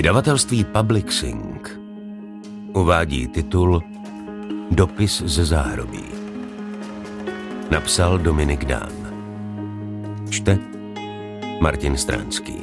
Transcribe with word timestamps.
Vydavatelství 0.00 0.64
Publixing 0.64 1.80
uvádí 2.72 3.28
titul 3.28 3.82
Dopis 4.70 5.22
ze 5.22 5.44
záhrobí. 5.44 6.04
Napsal 7.70 8.18
Dominik 8.18 8.64
Dán. 8.64 8.92
Čte 10.30 10.58
Martin 11.60 11.96
Stránský. 11.96 12.56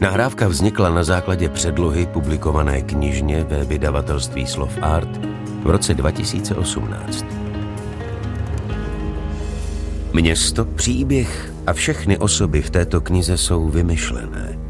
Nahrávka 0.00 0.48
vznikla 0.48 0.90
na 0.90 1.04
základě 1.04 1.48
předlohy 1.48 2.06
publikované 2.06 2.82
knižně 2.82 3.44
ve 3.44 3.64
vydavatelství 3.64 4.46
Slov 4.46 4.78
Art 4.82 5.20
v 5.62 5.70
roce 5.70 5.94
2018. 5.94 7.24
Město, 10.12 10.64
příběh 10.64 11.52
a 11.66 11.72
všechny 11.72 12.18
osoby 12.18 12.62
v 12.62 12.70
této 12.70 13.00
knize 13.00 13.36
jsou 13.36 13.68
vymyšlené 13.68 14.65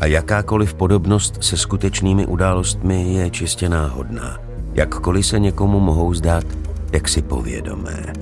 a 0.00 0.06
jakákoliv 0.06 0.74
podobnost 0.74 1.38
se 1.40 1.56
skutečnými 1.56 2.26
událostmi 2.26 3.12
je 3.14 3.30
čistě 3.30 3.68
náhodná, 3.68 4.38
jakkoliv 4.74 5.26
se 5.26 5.38
někomu 5.38 5.80
mohou 5.80 6.14
zdát 6.14 6.44
jaksi 6.92 7.22
povědomé. 7.22 8.12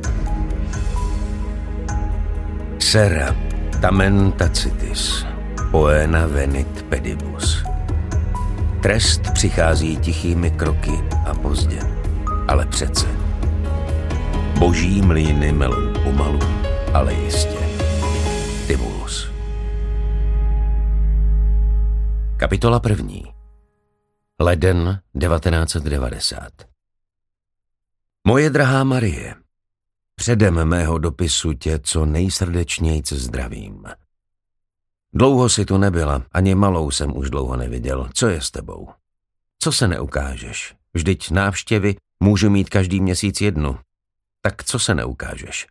Sera 2.79 3.37
tamen 3.81 4.33
tacitis, 4.33 5.27
poena 5.71 6.27
venit 6.27 6.83
pedibus. 6.89 7.65
Trest 8.81 9.23
přichází 9.33 9.97
tichými 9.97 10.51
kroky 10.51 11.05
a 11.27 11.35
pozdě, 11.35 11.79
ale 12.49 12.67
přece. 12.67 13.07
Boží 14.59 15.03
mlýny 15.03 15.53
melou 15.53 16.03
pomalu, 16.05 16.39
ale 16.93 17.15
jistě. 17.15 17.74
Kapitola 22.45 22.81
první. 22.81 23.25
Leden 24.41 25.01
1990. 25.21 26.51
Moje 28.27 28.51
drahá 28.51 28.85
Marie, 28.85 29.35
předem 30.15 30.65
mého 30.65 30.99
dopisu 30.99 31.53
tě 31.53 31.79
co 31.83 32.07
nejsrdečnějc 32.07 33.13
zdravím. 33.13 33.85
Dlouho 35.13 35.49
si 35.49 35.65
tu 35.65 35.79
nebyla, 35.79 36.23
ani 36.33 36.55
malou 36.55 36.91
jsem 36.91 37.17
už 37.17 37.31
dlouho 37.31 37.57
neviděl. 37.57 38.09
Co 38.15 38.29
je 38.29 38.41
s 38.41 38.51
tebou? 38.51 38.89
Co 39.59 39.73
se 39.73 39.89
neukážeš? 39.89 40.75
Vždyť 40.95 41.31
návštěvy 41.31 41.97
můžu 42.21 42.51
mít 42.51 42.71
každý 42.71 43.01
měsíc 43.01 43.41
jednu. 43.41 43.79
Tak 44.41 44.65
co 44.65 44.79
se 44.79 44.95
neukážeš? 44.95 45.67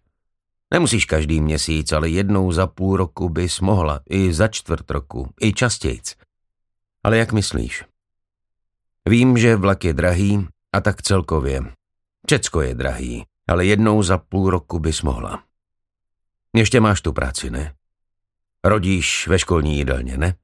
Nemusíš 0.73 1.05
každý 1.05 1.41
měsíc, 1.41 1.91
ale 1.91 2.09
jednou 2.09 2.51
za 2.51 2.67
půl 2.67 2.97
roku 2.97 3.29
bys 3.29 3.59
mohla, 3.59 3.99
i 4.09 4.33
za 4.33 4.47
čtvrt 4.47 4.91
roku, 4.91 5.29
i 5.41 5.53
častějc. 5.53 6.15
Ale 7.03 7.17
jak 7.17 7.31
myslíš? 7.31 7.83
Vím, 9.09 9.37
že 9.37 9.55
vlak 9.55 9.83
je 9.83 9.93
drahý 9.93 10.47
a 10.73 10.81
tak 10.81 11.01
celkově. 11.01 11.61
Všecko 12.27 12.61
je 12.61 12.75
drahý, 12.75 13.25
ale 13.47 13.65
jednou 13.65 14.03
za 14.03 14.17
půl 14.17 14.49
roku 14.49 14.79
bys 14.79 15.01
mohla. 15.01 15.43
Ještě 16.55 16.79
máš 16.79 17.01
tu 17.01 17.13
práci, 17.13 17.49
ne? 17.49 17.73
Rodíš 18.63 19.27
ve 19.27 19.39
školní 19.39 19.77
jídelně, 19.77 20.17
ne? 20.17 20.35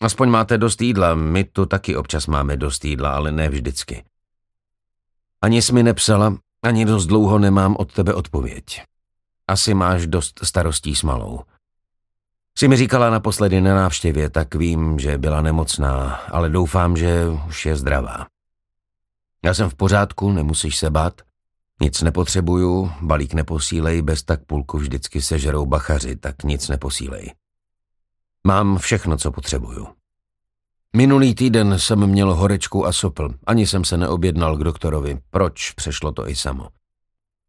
Aspoň 0.00 0.28
máte 0.28 0.58
dost 0.58 0.80
jídla, 0.80 1.14
my 1.14 1.44
tu 1.44 1.66
taky 1.66 1.96
občas 1.96 2.26
máme 2.26 2.56
dost 2.56 2.84
jídla, 2.84 3.14
ale 3.14 3.32
ne 3.32 3.48
vždycky. 3.48 4.04
Ani 5.42 5.62
jsi 5.62 5.72
mi 5.72 5.82
nepsala, 5.82 6.36
ani 6.62 6.84
dost 6.84 7.06
dlouho 7.06 7.38
nemám 7.38 7.76
od 7.78 7.92
tebe 7.92 8.14
odpověď. 8.14 8.82
Asi 9.48 9.74
máš 9.74 10.06
dost 10.06 10.40
starostí 10.42 10.94
s 10.94 11.02
malou. 11.02 11.40
Jsi 12.58 12.68
mi 12.68 12.76
říkala 12.76 13.10
naposledy 13.10 13.60
na 13.60 13.74
návštěvě, 13.74 14.30
tak 14.30 14.54
vím, 14.54 14.98
že 14.98 15.18
byla 15.18 15.42
nemocná, 15.42 16.14
ale 16.14 16.48
doufám, 16.48 16.96
že 16.96 17.24
už 17.48 17.66
je 17.66 17.76
zdravá. 17.76 18.26
Já 19.44 19.54
jsem 19.54 19.70
v 19.70 19.74
pořádku, 19.74 20.32
nemusíš 20.32 20.76
se 20.78 20.90
bát. 20.90 21.22
Nic 21.80 22.02
nepotřebuju, 22.02 22.92
balík 23.00 23.34
neposílej, 23.34 24.02
bez 24.02 24.22
tak 24.22 24.44
půlku 24.44 24.78
vždycky 24.78 25.22
sežerou 25.22 25.66
bachaři, 25.66 26.16
tak 26.16 26.42
nic 26.42 26.68
neposílej. 26.68 27.32
Mám 28.46 28.78
všechno, 28.78 29.16
co 29.16 29.32
potřebuju. 29.32 29.88
Minulý 30.96 31.34
týden 31.34 31.78
jsem 31.78 32.06
měl 32.06 32.34
horečku 32.34 32.86
a 32.86 32.92
sopl, 32.92 33.34
ani 33.46 33.66
jsem 33.66 33.84
se 33.84 33.96
neobjednal 33.96 34.56
k 34.56 34.64
doktorovi. 34.64 35.18
Proč? 35.30 35.72
Přešlo 35.72 36.12
to 36.12 36.28
i 36.28 36.36
samo. 36.36 36.68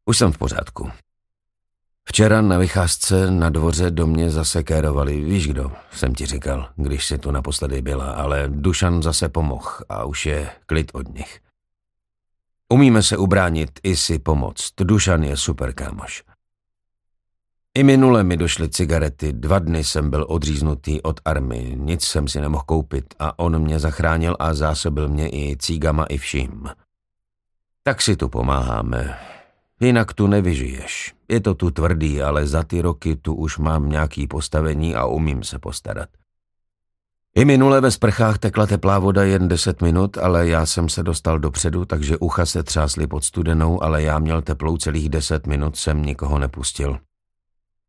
Už 0.06 0.18
jsem 0.18 0.32
v 0.32 0.38
pořádku. 0.38 0.92
Včera 2.10 2.42
na 2.42 2.58
vycházce 2.58 3.32
na 3.32 3.50
dvoře 3.50 3.92
do 3.92 4.08
mě 4.08 4.30
zase 4.30 4.64
kérovali. 4.64 5.22
Víš 5.22 5.48
kdo, 5.48 5.72
jsem 5.92 6.16
ti 6.16 6.26
říkal, 6.26 6.70
když 6.76 7.06
si 7.06 7.18
tu 7.18 7.32
naposledy 7.32 7.82
byla, 7.82 8.12
ale 8.12 8.46
Dušan 8.50 9.04
zase 9.04 9.30
pomohl 9.30 9.70
a 9.90 10.06
už 10.06 10.26
je 10.26 10.50
klid 10.66 10.92
od 10.94 11.14
nich. 11.14 11.40
Umíme 12.70 13.04
se 13.04 13.18
ubránit 13.18 13.80
i 13.84 13.96
si 13.96 14.20
pomoct. 14.20 14.74
Dušan 14.84 15.24
je 15.24 15.38
super 15.38 15.74
kámoš. 15.74 16.24
I 17.78 17.84
minule 17.84 18.24
mi 18.24 18.38
došly 18.38 18.70
cigarety, 18.70 19.34
dva 19.34 19.60
dny 19.60 19.84
jsem 19.84 20.10
byl 20.10 20.26
odříznutý 20.30 21.02
od 21.02 21.20
army, 21.26 21.74
nic 21.76 22.04
jsem 22.04 22.28
si 22.28 22.42
nemohl 22.42 22.64
koupit 22.64 23.14
a 23.20 23.40
on 23.40 23.60
mě 23.60 23.80
zachránil 23.80 24.36
a 24.40 24.54
zásobil 24.54 25.08
mě 25.10 25.30
i 25.30 25.58
cígama 25.60 26.06
i 26.06 26.18
vším. 26.18 26.70
Tak 27.84 28.02
si 28.02 28.16
tu 28.16 28.30
pomáháme. 28.30 29.20
Jinak 29.80 30.14
tu 30.14 30.28
nevyžiješ. 30.28 31.15
Je 31.30 31.40
to 31.40 31.54
tu 31.54 31.72
tvrdý, 31.72 32.22
ale 32.22 32.48
za 32.48 32.64
ty 32.64 32.82
roky 32.82 33.16
tu 33.16 33.36
už 33.36 33.58
mám 33.58 33.90
nějaký 33.90 34.28
postavení 34.28 34.96
a 34.96 35.06
umím 35.06 35.44
se 35.44 35.60
postarat. 35.60 36.10
I 37.36 37.46
minule 37.46 37.82
ve 37.82 37.92
sprchách 37.92 38.38
tekla 38.38 38.68
teplá 38.68 39.00
voda 39.00 39.24
jen 39.24 39.48
deset 39.48 39.82
minut, 39.82 40.18
ale 40.18 40.48
já 40.48 40.66
jsem 40.66 40.90
se 40.90 41.04
dostal 41.04 41.40
dopředu, 41.40 41.86
takže 41.86 42.18
ucha 42.18 42.46
se 42.46 42.64
třásly 42.64 43.08
pod 43.08 43.24
studenou, 43.24 43.84
ale 43.84 44.04
já 44.04 44.20
měl 44.20 44.42
teplou 44.42 44.78
celých 44.78 45.10
deset 45.10 45.48
minut, 45.48 45.76
jsem 45.76 46.02
nikoho 46.02 46.40
nepustil. 46.40 47.00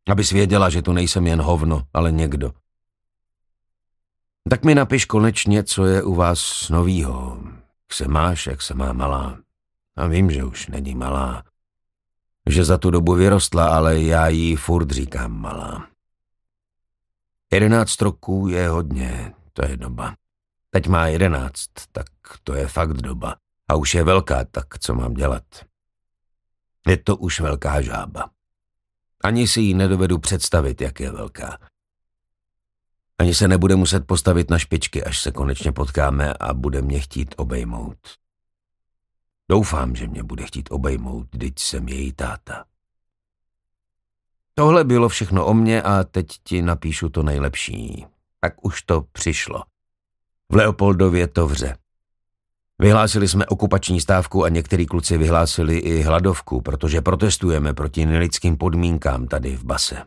Abys 0.09 0.31
věděla, 0.31 0.69
že 0.69 0.81
tu 0.81 0.93
nejsem 0.93 1.27
jen 1.27 1.41
hovno, 1.41 1.83
ale 1.93 2.11
někdo. 2.11 2.51
Tak 4.49 4.65
mi 4.65 4.75
napiš 4.75 5.05
konečně, 5.05 5.63
co 5.63 5.85
je 5.85 6.03
u 6.03 6.15
vás 6.15 6.69
novýho. 6.69 7.37
Jak 7.43 7.93
se 7.93 8.07
máš, 8.07 8.47
jak 8.47 8.61
se 8.61 8.73
má 8.73 8.93
malá. 8.93 9.37
A 9.95 10.07
vím, 10.07 10.31
že 10.31 10.43
už 10.43 10.67
není 10.67 10.95
malá. 10.95 11.43
Že 12.47 12.65
za 12.65 12.77
tu 12.77 12.91
dobu 12.91 13.13
vyrostla, 13.13 13.75
ale 13.75 14.01
já 14.01 14.27
jí 14.27 14.55
furt 14.55 14.91
říkám 14.91 15.31
malá. 15.31 15.87
Jedenáct 17.53 18.01
roků 18.01 18.47
je 18.47 18.69
hodně, 18.69 19.33
to 19.53 19.65
je 19.65 19.77
doba. 19.77 20.15
Teď 20.69 20.87
má 20.87 21.07
jedenáct, 21.07 21.69
tak 21.91 22.07
to 22.43 22.53
je 22.53 22.67
fakt 22.67 22.93
doba. 22.93 23.35
A 23.67 23.75
už 23.75 23.95
je 23.95 24.03
velká, 24.03 24.45
tak 24.51 24.79
co 24.79 24.93
mám 24.93 25.13
dělat? 25.13 25.43
Je 26.87 26.97
to 26.97 27.17
už 27.17 27.39
velká 27.39 27.81
žába. 27.81 28.29
Ani 29.23 29.47
si 29.47 29.61
ji 29.61 29.73
nedovedu 29.73 30.19
představit, 30.19 30.81
jak 30.81 30.99
je 30.99 31.11
velká. 31.11 31.57
Ani 33.17 33.35
se 33.35 33.47
nebude 33.47 33.75
muset 33.75 34.07
postavit 34.07 34.49
na 34.49 34.59
špičky, 34.59 35.03
až 35.03 35.21
se 35.21 35.31
konečně 35.31 35.71
potkáme 35.71 36.33
a 36.33 36.53
bude 36.53 36.81
mě 36.81 36.99
chtít 36.99 37.35
obejmout. 37.37 37.97
Doufám, 39.49 39.95
že 39.95 40.07
mě 40.07 40.23
bude 40.23 40.43
chtít 40.43 40.67
obejmout, 40.71 41.27
teď 41.39 41.59
jsem 41.59 41.87
její 41.87 42.13
táta. 42.13 42.65
Tohle 44.55 44.83
bylo 44.83 45.09
všechno 45.09 45.45
o 45.45 45.53
mně 45.53 45.81
a 45.81 46.03
teď 46.03 46.27
ti 46.43 46.61
napíšu 46.61 47.09
to 47.09 47.23
nejlepší. 47.23 48.05
Tak 48.39 48.65
už 48.65 48.81
to 48.81 49.01
přišlo. 49.11 49.63
V 50.49 50.55
Leopoldově 50.55 51.27
to 51.27 51.47
vře. 51.47 51.77
Vyhlásili 52.79 53.27
jsme 53.27 53.45
okupační 53.45 54.01
stávku 54.01 54.43
a 54.43 54.49
některý 54.49 54.85
kluci 54.85 55.17
vyhlásili 55.17 55.77
i 55.77 56.01
hladovku, 56.01 56.61
protože 56.61 57.01
protestujeme 57.01 57.73
proti 57.73 58.05
nelidským 58.05 58.57
podmínkám 58.57 59.27
tady 59.27 59.55
v 59.55 59.63
base. 59.63 60.03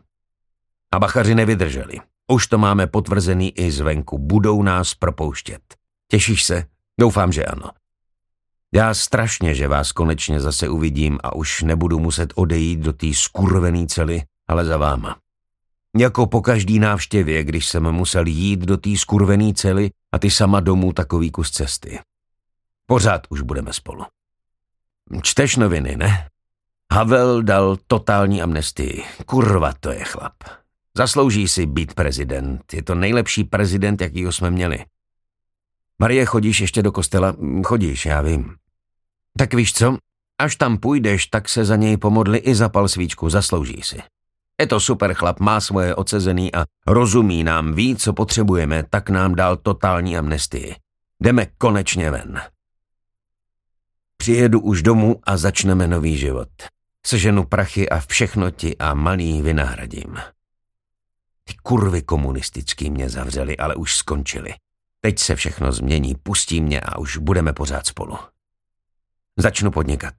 A 0.91 0.99
bachaři 0.99 1.35
nevydrželi. 1.35 1.99
Už 2.27 2.47
to 2.47 2.57
máme 2.57 2.87
potvrzený 2.87 3.59
i 3.59 3.71
zvenku. 3.71 4.17
Budou 4.17 4.63
nás 4.63 4.93
propouštět. 4.93 5.61
Těšíš 6.07 6.43
se? 6.43 6.65
Doufám, 6.99 7.31
že 7.31 7.45
ano. 7.45 7.69
Já 8.73 8.93
strašně, 8.93 9.55
že 9.55 9.67
vás 9.67 9.91
konečně 9.91 10.39
zase 10.39 10.69
uvidím 10.69 11.19
a 11.23 11.35
už 11.35 11.61
nebudu 11.61 11.99
muset 11.99 12.33
odejít 12.35 12.79
do 12.79 12.93
té 12.93 13.07
skurvený 13.13 13.87
cely, 13.87 14.23
ale 14.47 14.65
za 14.65 14.77
váma. 14.77 15.17
Jako 15.97 16.27
po 16.27 16.41
každý 16.41 16.79
návštěvě, 16.79 17.43
když 17.43 17.67
jsem 17.67 17.91
musel 17.91 18.27
jít 18.27 18.59
do 18.59 18.77
té 18.77 18.97
skurvený 18.97 19.53
cely 19.53 19.91
a 20.11 20.19
ty 20.19 20.31
sama 20.31 20.59
domů 20.59 20.93
takový 20.93 21.31
kus 21.31 21.51
cesty. 21.51 21.99
Pořád 22.85 23.21
už 23.29 23.41
budeme 23.41 23.73
spolu. 23.73 24.05
Čteš 25.21 25.55
noviny, 25.55 25.97
ne? 25.97 26.27
Havel 26.93 27.43
dal 27.43 27.77
totální 27.87 28.41
amnestii. 28.41 29.03
Kurva, 29.25 29.73
to 29.79 29.91
je 29.91 30.03
chlap. 30.03 30.33
Zaslouží 30.97 31.47
si 31.47 31.65
být 31.65 31.93
prezident. 31.93 32.73
Je 32.73 32.83
to 32.83 32.95
nejlepší 32.95 33.43
prezident, 33.43 34.01
jakýho 34.01 34.31
jsme 34.31 34.51
měli. 34.51 34.85
Marie, 35.99 36.25
chodíš 36.25 36.61
ještě 36.61 36.83
do 36.83 36.91
kostela? 36.91 37.35
Chodíš, 37.63 38.05
já 38.05 38.21
vím. 38.21 38.55
Tak 39.37 39.53
víš 39.53 39.73
co? 39.73 39.97
Až 40.37 40.55
tam 40.55 40.77
půjdeš, 40.77 41.27
tak 41.27 41.49
se 41.49 41.65
za 41.65 41.75
něj 41.75 41.97
pomodli 41.97 42.37
i 42.37 42.55
zapal 42.55 42.87
svíčku, 42.87 43.29
zaslouží 43.29 43.81
si. 43.83 44.01
Je 44.61 44.67
to 44.67 44.79
super 44.79 45.13
chlap, 45.13 45.39
má 45.39 45.61
svoje 45.61 45.95
ocezený 45.95 46.55
a 46.55 46.65
rozumí 46.87 47.43
nám, 47.43 47.73
ví, 47.73 47.95
co 47.95 48.13
potřebujeme, 48.13 48.83
tak 48.89 49.09
nám 49.09 49.35
dal 49.35 49.57
totální 49.57 50.17
amnestii. 50.17 50.75
Jdeme 51.19 51.45
konečně 51.57 52.11
ven. 52.11 52.41
Přijedu 54.17 54.59
už 54.59 54.81
domů 54.81 55.19
a 55.23 55.37
začneme 55.37 55.87
nový 55.87 56.17
život. 56.17 56.49
Seženu 57.05 57.45
prachy 57.45 57.89
a 57.89 57.99
všechno 57.99 58.51
ti 58.51 58.77
a 58.77 58.93
malý 58.93 59.41
vynahradím. 59.41 60.15
Ty 61.43 61.53
kurvy 61.63 62.01
komunistický 62.01 62.89
mě 62.89 63.09
zavřeli, 63.09 63.57
ale 63.57 63.75
už 63.75 63.95
skončili. 63.95 64.53
Teď 65.01 65.19
se 65.19 65.35
všechno 65.35 65.71
změní, 65.71 66.15
pustí 66.23 66.61
mě 66.61 66.81
a 66.81 66.97
už 66.97 67.17
budeme 67.17 67.53
pořád 67.53 67.87
spolu. 67.87 68.17
Začnu 69.41 69.71
podnikat. 69.71 70.13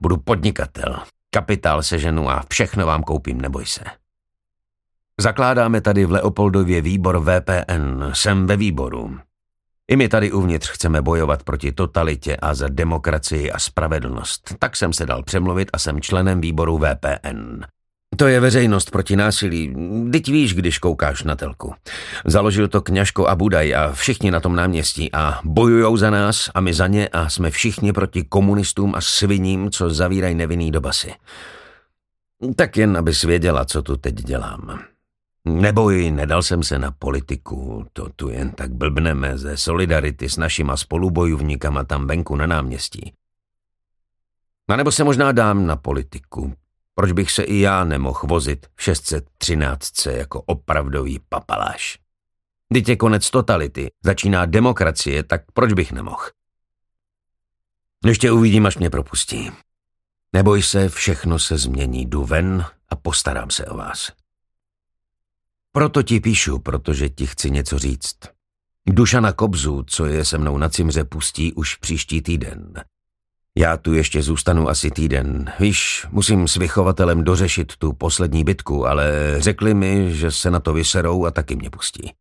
Budu 0.00 0.16
podnikatel. 0.16 0.96
Kapitál 1.30 1.82
seženu 1.82 2.30
a 2.30 2.44
všechno 2.48 2.86
vám 2.86 3.02
koupím, 3.02 3.40
neboj 3.40 3.66
se. 3.66 3.80
Zakládáme 5.20 5.80
tady 5.80 6.04
v 6.04 6.12
Leopoldově 6.12 6.80
výbor 6.80 7.20
VPN. 7.20 8.02
Jsem 8.12 8.46
ve 8.46 8.56
výboru. 8.56 9.18
I 9.88 9.96
my 9.96 10.08
tady 10.08 10.32
uvnitř 10.32 10.70
chceme 10.70 11.02
bojovat 11.02 11.42
proti 11.42 11.72
totalitě 11.72 12.36
a 12.36 12.54
za 12.54 12.68
demokracii 12.68 13.52
a 13.52 13.58
spravedlnost. 13.58 14.54
Tak 14.58 14.76
jsem 14.76 14.92
se 14.92 15.06
dal 15.06 15.22
přemluvit 15.22 15.70
a 15.72 15.78
jsem 15.78 16.00
členem 16.00 16.40
výboru 16.40 16.78
VPN. 16.78 17.62
To 18.18 18.26
je 18.26 18.40
veřejnost 18.40 18.90
proti 18.90 19.16
násilí. 19.16 19.74
Teď 20.12 20.28
víš, 20.28 20.54
když 20.54 20.78
koukáš 20.78 21.22
na 21.22 21.36
telku. 21.36 21.74
Založil 22.24 22.68
to 22.68 22.80
kňažko 22.80 23.28
a 23.28 23.34
Budaj 23.34 23.74
a 23.74 23.92
všichni 23.92 24.30
na 24.30 24.40
tom 24.40 24.56
náměstí 24.56 25.12
a 25.12 25.40
bojujou 25.44 25.96
za 25.96 26.10
nás 26.10 26.50
a 26.54 26.60
my 26.60 26.74
za 26.74 26.86
ně 26.86 27.08
a 27.08 27.28
jsme 27.28 27.50
všichni 27.50 27.92
proti 27.92 28.22
komunistům 28.22 28.94
a 28.94 29.00
sviním, 29.00 29.70
co 29.70 29.90
zavírají 29.90 30.34
nevinný 30.34 30.70
do 30.70 30.80
basy. 30.80 31.14
Tak 32.56 32.76
jen, 32.76 32.96
abys 32.96 33.22
věděla, 33.22 33.64
co 33.64 33.82
tu 33.82 33.96
teď 33.96 34.14
dělám. 34.14 34.78
Neboj, 35.44 36.10
nedal 36.10 36.42
jsem 36.42 36.62
se 36.62 36.78
na 36.78 36.90
politiku, 36.90 37.86
to 37.92 38.08
tu 38.16 38.28
jen 38.28 38.50
tak 38.50 38.72
blbneme 38.72 39.38
ze 39.38 39.56
solidarity 39.56 40.28
s 40.28 40.36
našima 40.36 40.76
spolubojovníkama 40.76 41.84
tam 41.84 42.06
venku 42.06 42.36
na 42.36 42.46
náměstí. 42.46 43.12
A 44.68 44.76
nebo 44.76 44.92
se 44.92 45.04
možná 45.04 45.32
dám 45.32 45.66
na 45.66 45.76
politiku. 45.76 46.52
Proč 46.98 47.12
bych 47.12 47.32
se 47.32 47.42
i 47.42 47.58
já 47.58 47.84
nemohl 47.84 48.20
vozit 48.24 48.66
v 48.74 48.82
613 48.82 50.06
jako 50.06 50.42
opravdový 50.42 51.20
papaláš? 51.28 51.98
Teď 52.72 52.88
je 52.88 52.96
konec 52.96 53.30
totality, 53.30 53.90
začíná 54.04 54.46
demokracie, 54.46 55.22
tak 55.22 55.42
proč 55.52 55.72
bych 55.72 55.92
nemohl? 55.92 56.22
Ještě 58.06 58.32
uvidím, 58.32 58.66
až 58.66 58.76
mě 58.76 58.90
propustí. 58.90 59.50
Neboj 60.32 60.62
se, 60.62 60.88
všechno 60.88 61.38
se 61.38 61.58
změní, 61.58 62.06
jdu 62.06 62.24
ven 62.24 62.64
a 62.88 62.96
postarám 62.96 63.50
se 63.50 63.66
o 63.66 63.76
vás. 63.76 64.12
Proto 65.72 66.02
ti 66.02 66.20
píšu, 66.20 66.58
protože 66.58 67.08
ti 67.08 67.26
chci 67.26 67.50
něco 67.50 67.78
říct. 67.78 68.18
Dušana 68.86 69.32
Kobzu, 69.32 69.82
co 69.82 70.06
je 70.06 70.24
se 70.24 70.38
mnou 70.38 70.58
na 70.58 70.68
Cimře, 70.68 71.04
pustí 71.04 71.52
už 71.52 71.76
příští 71.76 72.22
týden. 72.22 72.84
Já 73.60 73.76
tu 73.76 73.94
ještě 73.94 74.22
zůstanu 74.22 74.68
asi 74.68 74.90
týden. 74.90 75.52
Víš, 75.60 76.06
musím 76.10 76.48
s 76.48 76.56
vychovatelem 76.56 77.24
dořešit 77.24 77.76
tu 77.76 77.92
poslední 77.92 78.44
bitku, 78.44 78.86
ale 78.86 79.34
řekli 79.38 79.74
mi, 79.74 80.14
že 80.14 80.30
se 80.30 80.50
na 80.50 80.60
to 80.60 80.72
vyserou 80.72 81.24
a 81.24 81.30
taky 81.30 81.56
mě 81.56 81.70
pustí. 81.70 82.12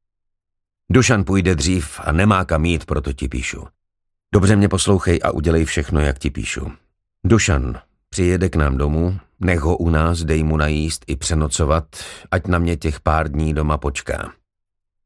Dušan 0.91 1.23
půjde 1.23 1.55
dřív 1.55 1.99
a 2.03 2.11
nemá 2.11 2.45
kam 2.45 2.65
jít, 2.65 2.85
proto 2.85 3.13
ti 3.13 3.27
píšu. 3.27 3.67
Dobře 4.33 4.55
mě 4.55 4.69
poslouchej 4.69 5.19
a 5.23 5.31
udělej 5.31 5.65
všechno, 5.65 5.99
jak 5.99 6.19
ti 6.19 6.29
píšu. 6.29 6.71
Dušan, 7.23 7.79
přijede 8.09 8.49
k 8.49 8.55
nám 8.55 8.77
domů, 8.77 9.19
nech 9.39 9.59
ho 9.59 9.77
u 9.77 9.89
nás, 9.89 10.19
dej 10.19 10.43
mu 10.43 10.57
najíst 10.57 11.03
i 11.07 11.15
přenocovat, 11.15 11.85
ať 12.31 12.47
na 12.47 12.59
mě 12.59 12.77
těch 12.77 12.99
pár 12.99 13.31
dní 13.31 13.53
doma 13.53 13.77
počká. 13.77 14.31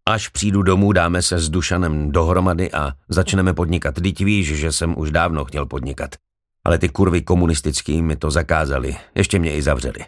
Až 0.05 0.27
přijdu 0.27 0.61
domů, 0.61 0.91
dáme 0.91 1.21
se 1.21 1.39
s 1.39 1.49
Dušanem 1.49 2.11
dohromady 2.11 2.71
a 2.71 2.91
začneme 3.09 3.53
podnikat. 3.53 3.95
Teď 3.95 4.19
víš, 4.19 4.47
že 4.47 4.71
jsem 4.71 4.97
už 4.97 5.11
dávno 5.11 5.45
chtěl 5.45 5.65
podnikat. 5.65 6.15
Ale 6.63 6.77
ty 6.77 6.89
kurvy 6.89 7.21
komunistický 7.21 8.01
mi 8.01 8.15
to 8.15 8.31
zakázali. 8.31 8.97
Ještě 9.15 9.39
mě 9.39 9.55
i 9.55 9.61
zavřeli. 9.61 10.05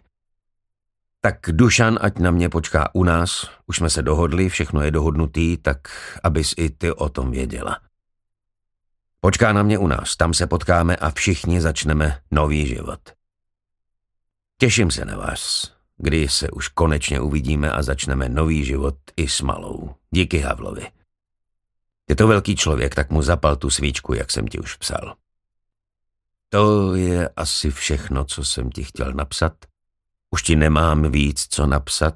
Tak 1.21 1.37
Dušan, 1.51 1.99
ať 2.01 2.19
na 2.19 2.31
mě 2.31 2.49
počká 2.49 2.95
u 2.95 3.03
nás, 3.03 3.49
už 3.65 3.77
jsme 3.77 3.89
se 3.89 4.01
dohodli, 4.01 4.49
všechno 4.49 4.81
je 4.81 4.91
dohodnutý, 4.91 5.57
tak 5.57 5.79
abys 6.23 6.53
i 6.57 6.69
ty 6.69 6.91
o 6.91 7.09
tom 7.09 7.31
věděla. 7.31 7.79
Počká 9.19 9.53
na 9.53 9.63
mě 9.63 9.77
u 9.77 9.87
nás, 9.87 10.15
tam 10.15 10.33
se 10.33 10.47
potkáme 10.47 10.95
a 10.95 11.11
všichni 11.11 11.61
začneme 11.61 12.19
nový 12.31 12.67
život. 12.67 12.99
Těším 14.57 14.91
se 14.91 15.05
na 15.05 15.17
vás, 15.17 15.71
kdy 16.03 16.27
se 16.27 16.51
už 16.51 16.67
konečně 16.67 17.19
uvidíme 17.19 17.71
a 17.71 17.83
začneme 17.83 18.29
nový 18.29 18.65
život 18.65 18.95
i 19.17 19.27
s 19.27 19.41
malou. 19.41 19.95
Díky 20.11 20.39
Havlovi. 20.39 20.91
Je 22.09 22.15
to 22.15 22.27
velký 22.27 22.55
člověk, 22.55 22.95
tak 22.95 23.09
mu 23.09 23.21
zapal 23.21 23.55
tu 23.55 23.69
svíčku, 23.69 24.13
jak 24.13 24.31
jsem 24.31 24.47
ti 24.47 24.59
už 24.59 24.75
psal. 24.75 25.15
To 26.49 26.95
je 26.95 27.29
asi 27.29 27.71
všechno, 27.71 28.25
co 28.25 28.43
jsem 28.43 28.71
ti 28.71 28.83
chtěl 28.83 29.13
napsat. 29.13 29.65
Už 30.31 30.43
ti 30.43 30.55
nemám 30.55 31.11
víc, 31.11 31.47
co 31.49 31.67
napsat 31.67 32.15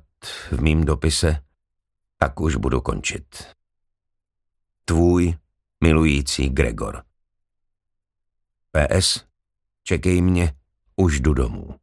v 0.52 0.62
mým 0.62 0.86
dopise, 0.86 1.44
tak 2.18 2.40
už 2.40 2.56
budu 2.56 2.82
končit. 2.82 3.48
Tvůj 4.86 5.38
milující 5.84 6.50
Gregor. 6.50 7.04
PS. 8.72 9.24
Čekej 9.84 10.22
mě, 10.22 10.54
už 10.96 11.20
jdu 11.20 11.34
domů. 11.34 11.76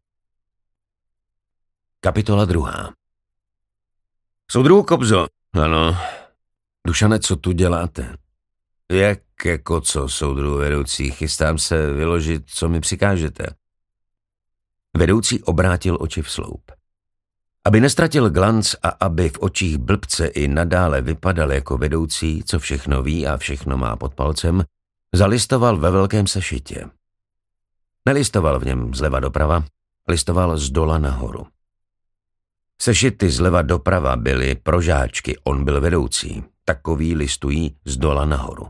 Kapitola 2.05 2.45
druhá. 2.45 2.93
Soudruhu 4.51 4.83
Kobzo. 4.83 5.27
Ano. 5.53 5.97
Dušane, 6.87 7.19
co 7.19 7.37
tu 7.37 7.53
děláte? 7.53 8.17
Jak 8.93 9.19
jako 9.45 9.81
co, 9.81 10.09
soudruhu 10.09 10.57
vedoucí? 10.57 11.11
Chystám 11.11 11.59
se 11.59 11.93
vyložit, 11.93 12.43
co 12.47 12.69
mi 12.69 12.81
přikážete. 12.81 13.47
Vedoucí 14.97 15.43
obrátil 15.43 15.97
oči 16.01 16.23
v 16.23 16.31
sloup. 16.31 16.73
Aby 17.65 17.81
nestratil 17.81 18.31
glanc 18.31 18.75
a 18.83 18.89
aby 18.89 19.29
v 19.29 19.39
očích 19.39 19.79
blbce 19.79 20.27
i 20.27 20.49
nadále 20.49 21.01
vypadal 21.01 21.53
jako 21.53 21.79
vedoucí, 21.79 22.43
co 22.47 22.59
všechno 22.59 23.03
ví 23.03 23.27
a 23.27 23.37
všechno 23.37 23.77
má 23.77 23.97
pod 23.97 24.15
palcem, 24.15 24.65
zalistoval 25.15 25.77
ve 25.77 25.91
velkém 25.91 26.27
sešitě. 26.27 26.87
Nelistoval 28.07 28.61
v 28.61 28.65
něm 28.65 28.95
zleva 28.95 29.21
doprava, 29.21 29.65
listoval 30.09 30.59
z 30.59 30.71
dola 30.71 30.99
nahoru. 30.99 31.54
Sešity 32.83 33.31
zleva 33.31 33.63
doprava 33.63 34.17
byly 34.17 34.55
pro 34.55 34.83
žáčky, 34.83 35.39
on 35.45 35.65
byl 35.65 35.81
vedoucí. 35.81 36.45
Takový 36.65 37.15
listují 37.15 37.77
z 37.85 37.97
dola 37.97 38.25
nahoru. 38.25 38.69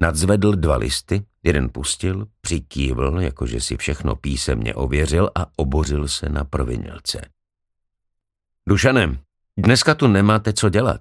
Nadzvedl 0.00 0.52
dva 0.52 0.76
listy, 0.76 1.24
jeden 1.42 1.68
pustil, 1.68 2.26
přikývl, 2.40 3.20
jakože 3.20 3.60
si 3.60 3.76
všechno 3.76 4.16
písemně 4.16 4.74
ověřil 4.74 5.30
a 5.34 5.46
obořil 5.56 6.08
se 6.08 6.28
na 6.28 6.44
provinilce. 6.44 7.28
Dušanem, 8.68 9.18
dneska 9.56 9.94
tu 9.94 10.06
nemáte 10.06 10.52
co 10.52 10.68
dělat. 10.68 11.00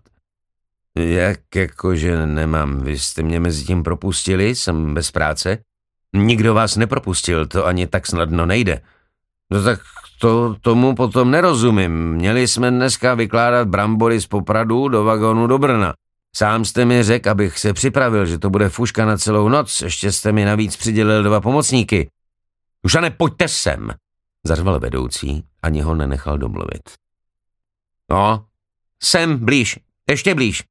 Jak 0.95 1.55
jakože 1.55 2.25
nemám, 2.25 2.81
vy 2.81 2.99
jste 2.99 3.23
mě 3.23 3.39
mezi 3.39 3.65
tím 3.65 3.83
propustili, 3.83 4.55
jsem 4.55 4.93
bez 4.93 5.11
práce? 5.11 5.57
Nikdo 6.13 6.53
vás 6.53 6.75
nepropustil, 6.75 7.47
to 7.47 7.65
ani 7.65 7.87
tak 7.87 8.07
snadno 8.07 8.45
nejde. 8.45 8.81
No 9.51 9.63
tak 9.63 9.79
to 10.23 10.55
tomu 10.61 10.95
potom 10.95 11.31
nerozumím. 11.31 12.13
Měli 12.13 12.47
jsme 12.47 12.71
dneska 12.71 13.15
vykládat 13.15 13.67
brambory 13.67 14.21
z 14.21 14.27
Popradu 14.27 14.87
do 14.87 15.03
vagónu 15.03 15.47
do 15.47 15.57
Brna. 15.57 15.93
Sám 16.35 16.65
jste 16.65 16.85
mi 16.85 17.03
řekl, 17.03 17.29
abych 17.29 17.59
se 17.59 17.73
připravil, 17.73 18.25
že 18.25 18.37
to 18.37 18.49
bude 18.49 18.69
fuška 18.69 19.05
na 19.05 19.17
celou 19.17 19.49
noc. 19.49 19.81
Ještě 19.81 20.11
jste 20.11 20.31
mi 20.31 20.45
navíc 20.45 20.77
přidělil 20.77 21.23
dva 21.23 21.41
pomocníky. 21.41 22.09
Už 22.83 22.95
a 22.95 23.01
nepojďte 23.01 23.47
sem, 23.47 23.89
zařval 24.43 24.79
vedoucí, 24.79 25.43
ani 25.63 25.81
ho 25.81 25.95
nenechal 25.95 26.37
domluvit. 26.37 26.89
No, 28.09 28.45
sem, 29.03 29.45
blíž, 29.45 29.79
ještě 30.09 30.35
blíž. 30.35 30.63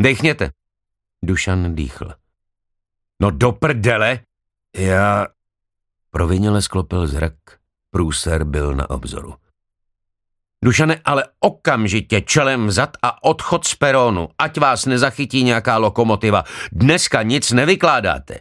Dechněte. 0.00 0.50
Dušan 1.22 1.74
dýchl. 1.74 2.12
No 3.20 3.30
do 3.30 3.52
prdele! 3.52 4.20
Já... 4.76 5.26
Proviněle 6.10 6.62
sklopil 6.62 7.06
zrak 7.06 7.32
Průser 7.94 8.44
byl 8.44 8.74
na 8.74 8.90
obzoru. 8.90 9.34
Dušane, 10.64 11.00
ale 11.04 11.24
okamžitě 11.40 12.20
čelem 12.20 12.66
vzad 12.66 12.96
a 13.02 13.24
odchod 13.24 13.64
z 13.64 13.74
perónu, 13.74 14.28
ať 14.38 14.58
vás 14.58 14.86
nezachytí 14.86 15.42
nějaká 15.42 15.76
lokomotiva. 15.78 16.44
Dneska 16.72 17.22
nic 17.22 17.52
nevykládáte. 17.52 18.40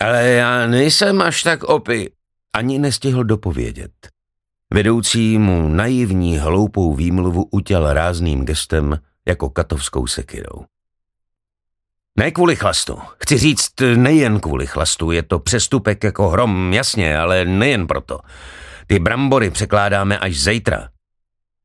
Ale 0.00 0.28
já 0.28 0.66
nejsem 0.66 1.22
až 1.22 1.42
tak 1.42 1.64
opy. 1.64 2.12
Ani 2.52 2.78
nestihl 2.78 3.24
dopovědět. 3.24 3.92
Vedoucí 4.74 5.38
mu 5.38 5.68
naivní 5.68 6.38
hloupou 6.38 6.94
výmluvu 6.94 7.48
utěl 7.50 7.92
rázným 7.92 8.44
gestem 8.44 8.98
jako 9.26 9.50
katovskou 9.50 10.06
sekirou. 10.06 10.64
Ne 12.18 12.30
kvůli 12.30 12.56
chlastu. 12.56 12.98
Chci 13.22 13.38
říct 13.38 13.72
nejen 13.96 14.40
kvůli 14.40 14.66
chlastu, 14.66 15.10
je 15.10 15.22
to 15.22 15.38
přestupek 15.38 16.04
jako 16.04 16.28
hrom, 16.28 16.72
jasně, 16.72 17.18
ale 17.18 17.44
nejen 17.44 17.86
proto. 17.86 18.18
Ty 18.86 18.98
brambory 18.98 19.50
překládáme 19.50 20.18
až 20.18 20.40
zítra. 20.40 20.88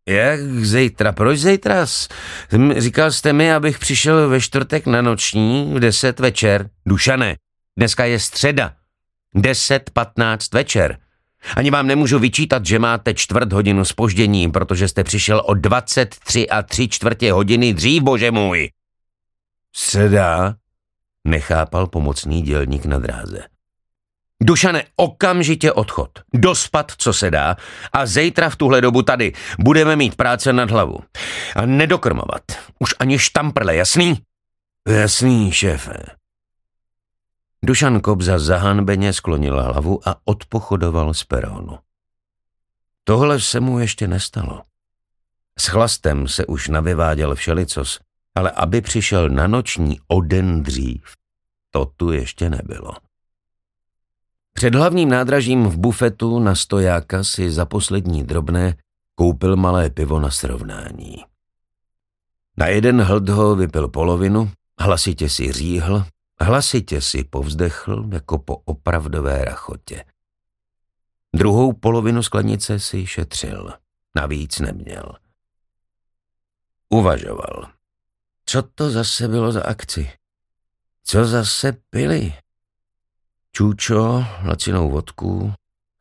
Jak 0.08 0.40
zítra? 0.42 1.12
Proč 1.12 1.40
zítra? 1.40 1.86
Říkal 2.78 3.12
jste 3.12 3.34
mi, 3.34 3.54
abych 3.54 3.80
přišel 3.80 4.30
ve 4.30 4.42
čtvrtek 4.42 4.86
na 4.86 5.02
noční 5.02 5.74
v 5.74 5.80
deset 5.80 6.20
večer. 6.20 6.70
Dušane, 6.86 7.36
dneska 7.78 8.06
je 8.06 8.20
středa. 8.20 8.74
Deset 9.36 9.90
patnáct 9.90 10.54
večer. 10.54 10.98
Ani 11.56 11.72
vám 11.72 11.88
nemůžu 11.88 12.20
vyčítat, 12.20 12.66
že 12.66 12.80
máte 12.80 13.14
čtvrt 13.14 13.54
hodinu 13.54 13.86
spoždění, 13.86 14.52
protože 14.52 14.88
jste 14.88 15.04
přišel 15.04 15.44
o 15.46 15.54
23 15.54 16.50
a 16.50 16.64
tři 16.64 16.88
čtvrtě 16.88 17.32
hodiny 17.32 17.74
dřív, 17.74 18.04
bože 18.04 18.32
můj. 18.32 18.70
Středa? 19.76 20.56
Nechápal 21.28 21.88
pomocný 21.88 22.42
dělník 22.42 22.86
na 22.86 23.00
dráze. 23.00 23.44
Dušane, 24.42 24.84
okamžitě 24.96 25.72
odchod. 25.72 26.10
Dospat, 26.34 26.92
co 26.98 27.14
se 27.14 27.32
dá. 27.32 27.56
A 27.94 28.06
zítra 28.06 28.50
v 28.50 28.56
tuhle 28.56 28.82
dobu 28.82 29.02
tady 29.02 29.34
budeme 29.60 29.96
mít 29.96 30.16
práce 30.16 30.54
nad 30.54 30.72
hlavu. 30.72 31.00
A 31.56 31.66
nedokrmovat. 31.66 32.42
Už 32.80 32.96
ani 33.00 33.20
štamprle, 33.20 33.76
jasný? 33.76 34.22
Jasný, 34.88 35.52
šéfe. 35.52 35.94
Dušan 37.64 38.00
Kobza 38.00 38.40
zahanbeně 38.40 39.14
sklonil 39.14 39.64
hlavu 39.64 40.10
a 40.10 40.16
odpochodoval 40.26 41.14
z 41.14 41.24
peronu. 41.24 41.80
Tohle 43.04 43.40
se 43.40 43.60
mu 43.60 43.80
ještě 43.80 44.08
nestalo. 44.08 44.64
S 45.60 45.68
chlastem 45.68 46.28
se 46.28 46.46
už 46.46 46.68
navyváděl 46.68 47.36
všelicos, 47.36 48.00
ale 48.36 48.52
aby 48.52 48.82
přišel 48.82 49.30
na 49.30 49.48
noční 49.48 50.00
o 50.08 50.22
den 50.22 50.64
dřív, 50.64 51.04
to 51.72 51.86
tu 51.86 52.12
ještě 52.12 52.50
nebylo. 52.50 53.07
Před 54.58 54.76
hlavním 54.76 55.10
nádražím 55.10 55.64
v 55.64 55.78
bufetu 55.78 56.40
na 56.40 56.56
stojáka 56.56 57.24
si 57.24 57.52
za 57.52 57.66
poslední 57.66 58.24
drobné 58.24 58.78
koupil 59.16 59.56
malé 59.56 59.90
pivo 59.90 60.20
na 60.20 60.32
srovnání. 60.32 61.16
Na 62.58 62.68
jeden 62.68 63.02
hlд 63.02 63.30
ho 63.30 63.56
vypil 63.56 63.88
polovinu, 63.88 64.52
hlasitě 64.80 65.30
si 65.30 65.52
říhl, 65.52 66.06
hlasitě 66.42 67.02
si 67.02 67.24
povzdechl 67.24 68.10
jako 68.12 68.38
po 68.38 68.56
opravdové 68.56 69.46
rachotě. 69.46 70.06
Druhou 71.36 71.74
polovinu 71.74 72.24
sklenice 72.24 72.80
si 72.80 73.08
šetřil, 73.08 73.74
navíc 74.16 74.60
neměl. 74.60 75.16
Uvažoval. 76.90 77.72
Co 78.46 78.62
to 78.62 78.90
zase 78.90 79.28
bylo 79.28 79.52
za 79.52 79.64
akci? 79.64 80.12
Co 81.04 81.26
zase 81.26 81.78
pili? 81.90 82.34
Čůčo, 83.58 84.26
lacinou 84.44 84.92
vodku, 84.92 85.54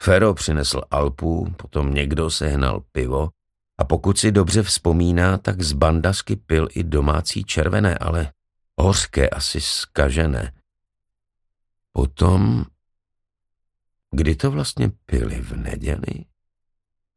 Fero 0.03 0.35
přinesl 0.35 0.83
Alpu, 0.91 1.55
potom 1.57 1.95
někdo 1.95 2.31
sehnal 2.31 2.85
pivo 2.93 3.29
a 3.79 3.85
pokud 3.85 4.19
si 4.19 4.33
dobře 4.33 4.63
vzpomíná, 4.63 5.39
tak 5.39 5.63
z 5.63 5.73
bandasky 5.73 6.37
pil 6.37 6.69
i 6.75 6.85
domácí 6.85 7.45
červené, 7.45 7.99
ale 7.99 8.33
hořké, 8.79 9.29
asi 9.29 9.61
skažené. 9.61 10.53
Potom, 11.93 12.65
kdy 14.11 14.37
to 14.37 14.51
vlastně 14.51 14.89
pili 15.07 15.41
v 15.41 15.53
neděli? 15.53 16.25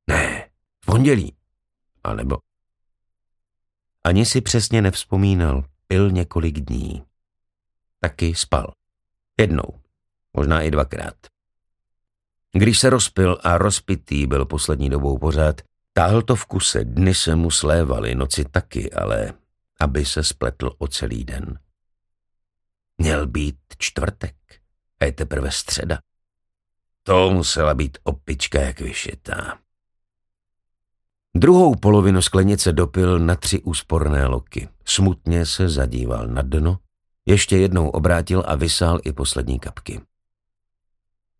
Ne, 0.07 0.49
v 0.81 0.85
pondělí. 0.85 1.35
A 2.03 2.13
nebo... 2.13 2.37
Ani 4.03 4.25
si 4.25 4.41
přesně 4.41 4.81
nevzpomínal, 4.81 5.63
pil 5.87 6.11
několik 6.11 6.59
dní. 6.59 7.03
Taky 7.99 8.35
spal. 8.35 8.73
Jednou, 9.39 9.79
možná 10.33 10.61
i 10.61 10.71
dvakrát. 10.71 11.15
Když 12.51 12.79
se 12.79 12.89
rozpil 12.89 13.37
a 13.43 13.57
rozpitý 13.57 14.27
byl 14.27 14.45
poslední 14.45 14.89
dobou 14.89 15.17
pořád, 15.17 15.61
táhl 15.93 16.21
to 16.21 16.35
v 16.35 16.45
kuse, 16.45 16.85
dny 16.85 17.13
se 17.13 17.35
mu 17.35 17.51
slévaly, 17.51 18.15
noci 18.15 18.45
taky, 18.45 18.91
ale 18.91 19.33
aby 19.79 20.05
se 20.05 20.23
spletl 20.23 20.71
o 20.77 20.87
celý 20.87 21.23
den. 21.23 21.59
Měl 22.97 23.27
být 23.27 23.59
čtvrtek 23.77 24.35
a 24.99 25.05
je 25.05 25.11
teprve 25.11 25.51
středa. 25.51 25.99
To 27.03 27.31
musela 27.31 27.73
být 27.73 27.97
opička 28.03 28.61
jak 28.61 28.79
vyšitá. 28.79 29.59
Druhou 31.35 31.75
polovinu 31.75 32.21
sklenice 32.21 32.73
dopil 32.73 33.19
na 33.19 33.35
tři 33.35 33.61
úsporné 33.61 34.25
loky. 34.25 34.69
Smutně 34.85 35.45
se 35.45 35.69
zadíval 35.69 36.27
na 36.27 36.41
dno, 36.41 36.79
ještě 37.25 37.57
jednou 37.57 37.89
obrátil 37.89 38.43
a 38.47 38.55
vysál 38.55 38.99
i 39.03 39.13
poslední 39.13 39.59
kapky. 39.59 40.01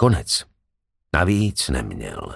Konec. 0.01 0.45
Navíc 1.13 1.69
neměl. 1.69 2.35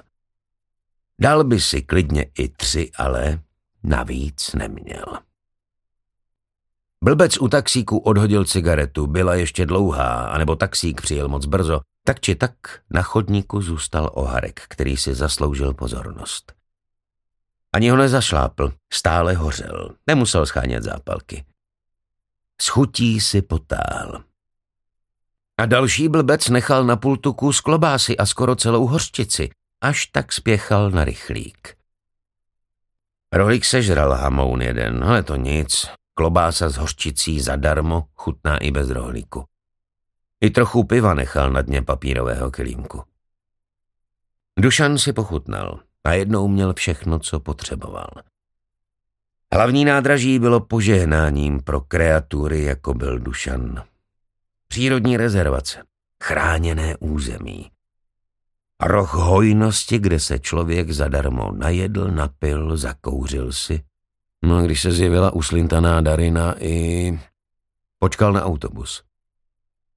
Dal 1.22 1.44
by 1.44 1.62
si 1.62 1.82
klidně 1.82 2.26
i 2.38 2.50
tři, 2.50 2.92
ale 2.96 3.40
navíc 3.84 4.54
neměl. 4.54 5.06
Blbec 7.04 7.38
u 7.38 7.48
taxíku 7.48 7.98
odhodil 7.98 8.46
cigaretu, 8.46 9.08
byla 9.08 9.36
ještě 9.36 9.66
dlouhá, 9.66 10.28
anebo 10.28 10.56
taxík 10.56 11.02
přijel 11.02 11.28
moc 11.30 11.46
brzo. 11.46 11.82
Tak 12.04 12.20
či 12.20 12.36
tak 12.36 12.54
na 12.90 13.02
chodníku 13.02 13.62
zůstal 13.62 14.12
oharek, 14.14 14.62
který 14.70 14.98
si 14.98 15.16
zasloužil 15.16 15.74
pozornost. 15.74 16.54
Ani 17.74 17.90
ho 17.90 17.98
nezašlápl, 17.98 18.74
stále 18.94 19.34
hořel, 19.34 19.96
nemusel 20.08 20.46
schánět 20.46 20.84
zápalky. 20.84 21.46
Schutí 22.62 23.22
si 23.22 23.42
potál. 23.42 24.24
A 25.58 25.66
další 25.66 26.10
blbec 26.10 26.50
nechal 26.50 26.86
na 26.86 26.96
pultu 26.96 27.34
kus 27.34 27.62
klobásy 27.62 28.18
a 28.18 28.26
skoro 28.26 28.56
celou 28.56 28.88
hořčici, 28.88 29.50
až 29.82 30.06
tak 30.06 30.34
spěchal 30.34 30.92
na 30.92 31.04
rychlík. 31.04 31.76
Rohlík 33.34 33.66
sežral 33.66 34.12
hamoun 34.12 34.62
jeden, 34.62 35.04
ale 35.04 35.24
to 35.24 35.36
nic. 35.36 35.88
Klobása 36.14 36.70
s 36.70 36.78
hořčicí 36.78 37.42
zadarmo 37.42 38.04
chutná 38.16 38.58
i 38.58 38.72
bez 38.72 38.90
rohlíku. 38.90 39.46
I 40.42 40.50
trochu 40.50 40.84
piva 40.84 41.14
nechal 41.14 41.52
na 41.52 41.62
dně 41.62 41.82
papírového 41.82 42.52
kelímku. 42.52 43.04
Dušan 44.60 44.98
si 44.98 45.14
pochutnal 45.14 45.80
a 46.04 46.14
jednou 46.14 46.48
měl 46.48 46.74
všechno, 46.74 47.20
co 47.20 47.40
potřeboval. 47.40 48.10
Hlavní 49.54 49.86
nádraží 49.86 50.40
bylo 50.40 50.60
požehnáním 50.60 51.60
pro 51.60 51.82
kreatury, 51.82 52.64
jako 52.64 52.94
byl 52.94 53.20
Dušan. 53.20 53.84
Přírodní 54.74 55.18
rezervace, 55.18 55.84
chráněné 56.24 56.98
území. 56.98 57.72
Roh 58.84 59.14
hojnosti, 59.14 60.00
kde 60.00 60.20
se 60.20 60.40
člověk 60.40 60.92
zadarmo 60.92 61.52
najedl, 61.52 62.08
napil, 62.08 62.78
zakouřil 62.78 63.52
si. 63.52 63.84
No 64.44 64.58
a 64.58 64.62
když 64.62 64.82
se 64.82 64.92
zjevila 64.92 65.34
uslintaná 65.34 66.02
Darina 66.02 66.56
i... 66.60 67.20
Počkal 68.00 68.34
na 68.34 68.46
autobus. 68.46 69.04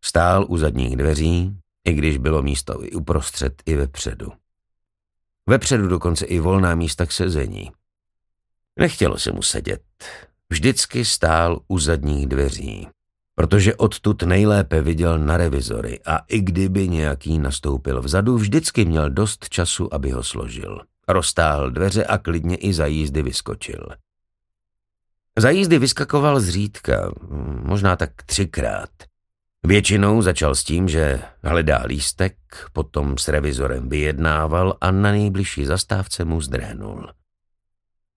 Stál 0.05 0.47
u 0.49 0.59
zadních 0.59 0.97
dveří, 0.97 1.57
i 1.85 1.93
když 1.93 2.19
bylo 2.19 2.43
místo 2.43 2.85
i 2.85 2.91
uprostřed, 2.91 3.63
i 3.67 3.77
vepředu. 3.77 4.33
Vepředu 5.47 5.89
dokonce 5.89 6.27
i 6.27 6.39
volná 6.39 6.75
místa 6.75 7.07
k 7.07 7.13
sezení. 7.13 7.73
Nechtělo 8.79 9.19
se 9.19 9.33
mu 9.33 9.43
sedět. 9.43 9.83
Vždycky 10.51 11.05
stál 11.05 11.61
u 11.69 11.79
zadních 11.79 12.27
dveří 12.27 12.89
protože 13.37 13.75
odtud 13.75 14.23
nejlépe 14.23 14.83
viděl 14.83 15.19
na 15.19 15.37
revizory 15.37 16.01
a 16.07 16.19
i 16.19 16.41
kdyby 16.41 16.89
nějaký 16.89 17.39
nastoupil 17.39 18.03
vzadu, 18.03 18.37
vždycky 18.37 18.85
měl 18.85 19.11
dost 19.11 19.49
času, 19.49 19.95
aby 19.95 20.11
ho 20.11 20.23
složil. 20.23 20.81
Roztáhl 21.09 21.71
dveře 21.71 22.05
a 22.05 22.19
klidně 22.19 22.57
i 22.57 22.73
za 22.73 22.87
jízdy 22.87 23.23
vyskočil. 23.23 23.89
Za 25.39 25.51
jízdy 25.51 25.79
vyskakoval 25.79 26.41
zřídka, 26.41 27.13
možná 27.63 27.97
tak 27.97 28.23
třikrát. 28.23 28.91
Většinou 29.65 30.23
začal 30.23 30.55
s 30.55 30.65
tím, 30.65 30.89
že 30.89 31.23
hledá 31.43 31.83
lístek, 31.87 32.37
potom 32.73 33.19
s 33.19 33.29
revizorem 33.29 33.89
vyjednával 33.89 34.77
a 34.81 34.91
na 34.91 35.11
nejbližší 35.11 35.65
zastávce 35.65 36.25
mu 36.25 36.41
zdrénul. 36.41 37.11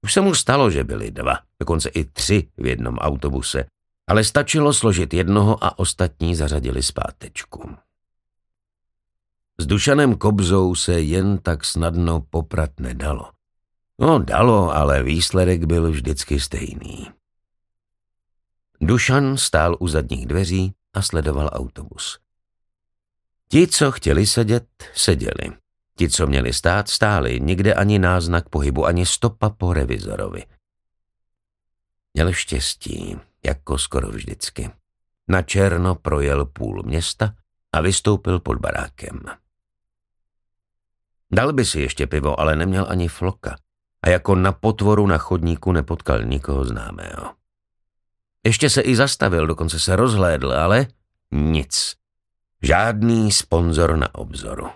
Už 0.03 0.13
se 0.13 0.21
mu 0.21 0.35
stalo, 0.35 0.71
že 0.71 0.83
byli 0.83 1.11
dva, 1.11 1.39
dokonce 1.59 1.89
i 1.89 2.05
tři 2.05 2.47
v 2.57 2.65
jednom 2.65 2.97
autobuse 2.97 3.65
ale 4.09 4.23
stačilo 4.23 4.73
složit 4.73 5.13
jednoho 5.13 5.63
a 5.63 5.79
ostatní 5.79 6.35
zařadili 6.35 6.83
zpátečku. 6.83 7.75
S 9.57 9.65
Dušanem 9.65 10.15
Kobzou 10.15 10.75
se 10.75 11.01
jen 11.01 11.37
tak 11.37 11.65
snadno 11.65 12.21
poprat 12.29 12.79
nedalo. 12.79 13.31
No, 13.99 14.19
dalo, 14.19 14.75
ale 14.75 15.03
výsledek 15.03 15.63
byl 15.63 15.91
vždycky 15.91 16.39
stejný. 16.39 17.11
Dušan 18.81 19.37
stál 19.37 19.77
u 19.79 19.87
zadních 19.87 20.25
dveří 20.25 20.73
a 20.93 21.01
sledoval 21.01 21.49
autobus. 21.53 22.19
Ti, 23.49 23.67
co 23.67 23.91
chtěli 23.91 24.27
sedět, 24.27 24.67
seděli. 24.93 25.57
Ti, 25.97 26.09
co 26.09 26.27
měli 26.27 26.53
stát, 26.53 26.89
stáli, 26.89 27.39
nikde 27.39 27.73
ani 27.73 27.99
náznak 27.99 28.49
pohybu, 28.49 28.85
ani 28.85 29.05
stopa 29.05 29.49
po 29.49 29.73
revizorovi. 29.73 30.45
Měl 32.13 32.33
štěstí 32.33 33.19
jako 33.45 33.77
skoro 33.77 34.09
vždycky. 34.09 34.71
Na 35.27 35.41
černo 35.41 35.95
projel 35.95 36.45
půl 36.45 36.83
města 36.83 37.33
a 37.73 37.81
vystoupil 37.81 38.39
pod 38.39 38.57
barákem. 38.57 39.19
Dal 41.31 41.53
by 41.53 41.65
si 41.65 41.79
ještě 41.79 42.07
pivo, 42.07 42.39
ale 42.39 42.55
neměl 42.55 42.85
ani 42.89 43.07
floka. 43.07 43.55
A 44.01 44.09
jako 44.09 44.35
na 44.35 44.51
potvoru 44.51 45.07
na 45.07 45.17
chodníku 45.17 45.71
nepotkal 45.71 46.23
nikoho 46.23 46.65
známého. 46.65 47.35
Ještě 48.45 48.69
se 48.69 48.81
i 48.81 48.95
zastavil, 48.95 49.47
dokonce 49.47 49.79
se 49.79 49.95
rozhlédl, 49.95 50.51
ale 50.51 50.87
nic. 51.31 51.95
Žádný 52.61 53.31
sponzor 53.31 53.95
na 53.97 54.15
obzoru. 54.15 54.69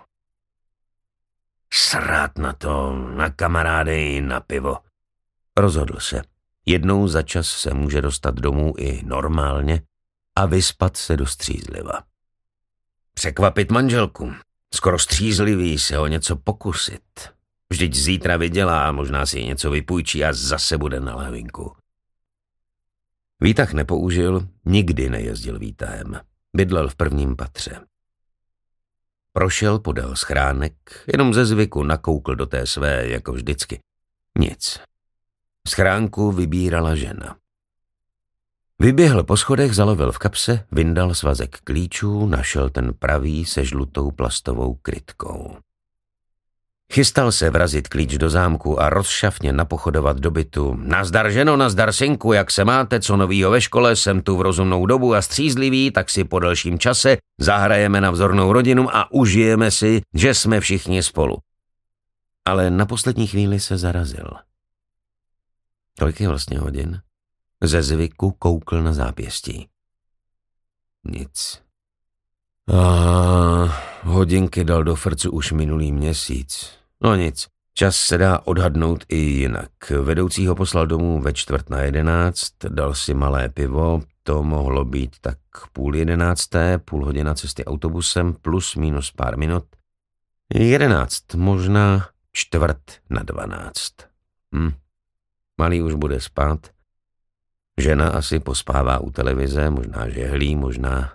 Srát 1.73 2.37
na 2.37 2.53
to, 2.53 2.93
na 2.93 3.29
kamarády 3.29 4.15
i 4.15 4.21
na 4.21 4.39
pivo. 4.39 4.77
Rozhodl 5.57 5.99
se. 5.99 6.32
Jednou 6.65 7.07
za 7.07 7.21
čas 7.21 7.47
se 7.47 7.73
může 7.73 8.01
dostat 8.01 8.35
domů 8.35 8.73
i 8.77 9.01
normálně 9.05 9.81
a 10.35 10.45
vyspat 10.45 10.97
se 10.97 11.17
do 11.17 11.25
střízliva. 11.25 12.03
Překvapit 13.13 13.71
manželku. 13.71 14.33
Skoro 14.73 14.99
střízlivý 14.99 15.79
se 15.79 15.99
o 15.99 16.07
něco 16.07 16.35
pokusit. 16.35 17.03
Vždyť 17.69 17.95
zítra 17.95 18.37
vydělá, 18.37 18.91
možná 18.91 19.25
si 19.25 19.45
něco 19.45 19.71
vypůjčí 19.71 20.25
a 20.25 20.33
zase 20.33 20.77
bude 20.77 20.99
na 20.99 21.15
levinku. 21.15 21.75
Výtah 23.39 23.73
nepoužil, 23.73 24.47
nikdy 24.65 25.09
nejezdil 25.09 25.59
výtahem. 25.59 26.21
Bydlel 26.55 26.89
v 26.89 26.95
prvním 26.95 27.35
patře. 27.35 27.79
Prošel 29.33 29.79
podél 29.79 30.15
schránek, 30.15 31.03
jenom 31.13 31.33
ze 31.33 31.45
zvyku 31.45 31.83
nakoukl 31.83 32.35
do 32.35 32.45
té 32.45 32.67
své, 32.67 33.07
jako 33.07 33.33
vždycky. 33.33 33.79
Nic. 34.39 34.79
Schránku 35.67 36.31
vybírala 36.31 36.95
žena. 36.95 37.35
Vyběhl 38.79 39.23
po 39.23 39.37
schodech, 39.37 39.75
zalovil 39.75 40.11
v 40.11 40.17
kapse, 40.17 40.65
vyndal 40.71 41.13
svazek 41.13 41.57
klíčů, 41.63 42.25
našel 42.25 42.69
ten 42.69 42.93
pravý 42.99 43.45
se 43.45 43.65
žlutou 43.65 44.11
plastovou 44.11 44.75
krytkou. 44.81 45.57
Chystal 46.93 47.31
se 47.31 47.49
vrazit 47.49 47.87
klíč 47.87 48.17
do 48.17 48.29
zámku 48.29 48.81
a 48.81 48.89
rozšafně 48.89 49.53
napochodovat 49.53 50.17
do 50.17 50.31
bytu. 50.31 50.75
Nazdar 50.77 51.31
ženo, 51.31 51.57
nazdar 51.57 51.93
synku, 51.93 52.33
jak 52.33 52.51
se 52.51 52.65
máte, 52.65 52.99
co 52.99 53.17
novýho 53.17 53.51
ve 53.51 53.61
škole, 53.61 53.95
jsem 53.95 54.21
tu 54.21 54.37
v 54.37 54.41
rozumnou 54.41 54.85
dobu 54.85 55.15
a 55.15 55.21
střízlivý, 55.21 55.91
tak 55.91 56.09
si 56.09 56.23
po 56.23 56.39
delším 56.39 56.79
čase 56.79 57.17
zahrajeme 57.39 58.01
na 58.01 58.11
vzornou 58.11 58.53
rodinu 58.53 58.95
a 58.95 59.11
užijeme 59.11 59.71
si, 59.71 60.01
že 60.13 60.33
jsme 60.33 60.59
všichni 60.59 61.03
spolu. 61.03 61.37
Ale 62.45 62.69
na 62.69 62.85
poslední 62.85 63.27
chvíli 63.27 63.59
se 63.59 63.77
zarazil. 63.77 64.27
Kolik 65.99 66.21
je 66.21 66.27
vlastně 66.27 66.59
hodin? 66.59 67.01
Ze 67.61 67.83
zvyku 67.83 68.31
koukl 68.31 68.81
na 68.83 68.93
zápěstí. 68.93 69.67
Nic. 71.03 71.61
A 72.73 72.79
hodinky 74.03 74.63
dal 74.63 74.83
do 74.83 74.95
frcu 74.95 75.31
už 75.31 75.51
minulý 75.51 75.91
měsíc. 75.91 76.71
No 77.01 77.15
nic, 77.15 77.47
čas 77.73 77.95
se 77.95 78.17
dá 78.17 78.39
odhadnout 78.39 79.03
i 79.09 79.17
jinak. 79.17 79.89
Vedoucí 80.01 80.47
ho 80.47 80.55
poslal 80.55 80.87
domů 80.87 81.21
ve 81.21 81.33
čtvrt 81.33 81.69
na 81.69 81.81
jedenáct, 81.81 82.53
dal 82.69 82.93
si 82.93 83.13
malé 83.13 83.49
pivo, 83.49 84.01
to 84.23 84.43
mohlo 84.43 84.85
být 84.85 85.15
tak 85.21 85.37
půl 85.73 85.95
jedenácté, 85.95 86.77
půl 86.77 87.05
hodina 87.05 87.33
cesty 87.33 87.65
autobusem, 87.65 88.33
plus 88.33 88.75
minus 88.75 89.11
pár 89.11 89.37
minut. 89.37 89.65
Jedenáct, 90.53 91.35
možná 91.35 92.07
čtvrt 92.31 92.81
na 93.09 93.23
dvanáct. 93.23 93.93
Hm. 94.55 94.71
Malý 95.57 95.81
už 95.81 95.93
bude 95.93 96.21
spát. 96.21 96.67
Žena 97.77 98.09
asi 98.09 98.39
pospává 98.39 98.99
u 98.99 99.11
televize, 99.11 99.69
možná 99.69 100.09
žehlí, 100.09 100.55
možná 100.55 101.13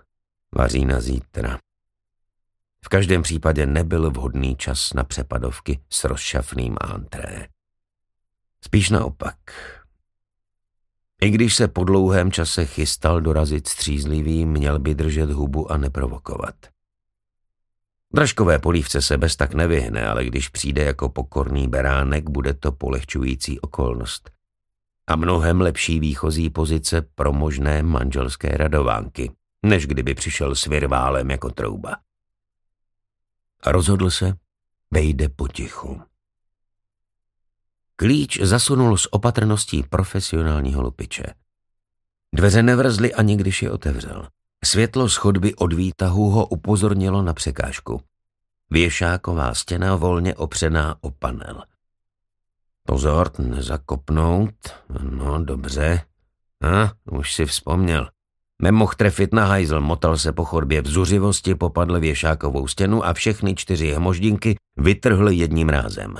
vaří 0.55 0.85
na 0.85 1.01
zítra. 1.01 1.59
V 2.85 2.89
každém 2.89 3.23
případě 3.23 3.67
nebyl 3.67 4.11
vhodný 4.11 4.57
čas 4.57 4.93
na 4.95 5.05
přepadovky 5.05 5.81
s 5.91 6.05
rozšafným 6.05 6.77
antré. 6.81 7.47
Spíš 8.65 8.91
naopak. 8.91 9.37
I 11.23 11.31
když 11.31 11.55
se 11.55 11.69
po 11.69 11.85
dlouhém 11.85 12.33
čase 12.33 12.67
chystal 12.67 13.21
dorazit 13.21 13.69
střízlivý, 13.69 14.47
měl 14.47 14.79
by 14.79 14.95
držet 14.95 15.31
hubu 15.31 15.73
a 15.73 15.77
neprovokovat. 15.77 16.55
Dražkové 18.15 18.59
polívce 18.59 19.03
se 19.03 19.19
bez 19.19 19.37
tak 19.37 19.55
nevyhne, 19.55 20.09
ale 20.09 20.25
když 20.25 20.49
přijde 20.49 20.85
jako 20.85 21.09
pokorný 21.09 21.69
beránek, 21.69 22.31
bude 22.31 22.55
to 22.55 22.73
polehčující 22.73 23.61
okolnost. 23.61 24.31
A 25.07 25.17
mnohem 25.17 25.61
lepší 25.61 26.01
výchozí 26.01 26.51
pozice 26.51 27.03
pro 27.03 27.33
možné 27.33 27.83
manželské 27.83 28.49
radovánky, 28.49 29.33
než 29.63 29.87
kdyby 29.87 30.15
přišel 30.15 30.55
s 30.55 30.67
virválem 30.67 31.31
jako 31.31 31.51
trouba. 31.51 31.97
A 33.63 33.73
rozhodl 33.73 34.11
se, 34.11 34.35
vejde 34.91 35.29
potichu. 35.29 36.03
Klíč 37.97 38.41
zasunul 38.41 38.97
s 38.97 39.13
opatrností 39.13 39.83
profesionálního 39.83 40.83
lupiče. 40.83 41.25
Dveře 42.35 42.63
nevrzly 42.63 43.15
ani 43.15 43.37
když 43.37 43.63
je 43.63 43.71
otevřel. 43.71 44.29
Světlo 44.65 45.09
z 45.09 45.17
chodby 45.17 45.55
od 45.55 45.73
výtahu 45.73 46.31
ho 46.31 46.47
upozornilo 46.47 47.23
na 47.23 47.35
překážku. 47.35 48.01
Věšáková 48.71 49.55
stěna 49.55 49.97
volně 49.97 50.35
opřená 50.35 50.97
o 51.01 51.11
panel. 51.11 51.63
Pozor, 52.87 53.31
nezakopnout. 53.39 54.55
No, 55.11 55.45
dobře. 55.45 56.01
A, 56.63 56.93
už 57.11 57.35
si 57.35 57.47
vzpomněl. 57.47 58.09
Nemohl 58.63 58.93
trefit 58.97 59.35
na 59.35 59.45
hajzl, 59.45 59.81
motal 59.81 60.19
se 60.19 60.33
po 60.33 60.45
chodbě 60.45 60.83
v 60.83 60.87
zuřivosti, 60.87 61.55
popadl 61.55 62.01
věšákovou 62.01 62.69
stěnu 62.69 63.05
a 63.05 63.13
všechny 63.13 63.55
čtyři 63.55 63.93
hmoždinky 63.93 64.57
vytrhl 64.77 65.29
jedním 65.29 65.69
rázem. 65.69 66.15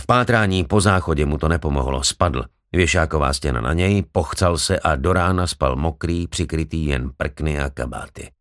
V 0.00 0.06
pátrání 0.06 0.64
po 0.64 0.80
záchodě 0.80 1.26
mu 1.26 1.38
to 1.38 1.48
nepomohlo, 1.48 2.04
spadl. 2.04 2.44
Věšáková 2.72 3.32
stěna 3.32 3.60
na 3.60 3.72
něj, 3.72 4.02
pochcal 4.12 4.58
se 4.58 4.78
a 4.78 4.96
do 4.96 5.12
rána 5.12 5.46
spal 5.46 5.76
mokrý, 5.76 6.26
přikrytý 6.26 6.84
jen 6.86 7.10
prkny 7.16 7.60
a 7.60 7.70
kabáty. 7.70 8.32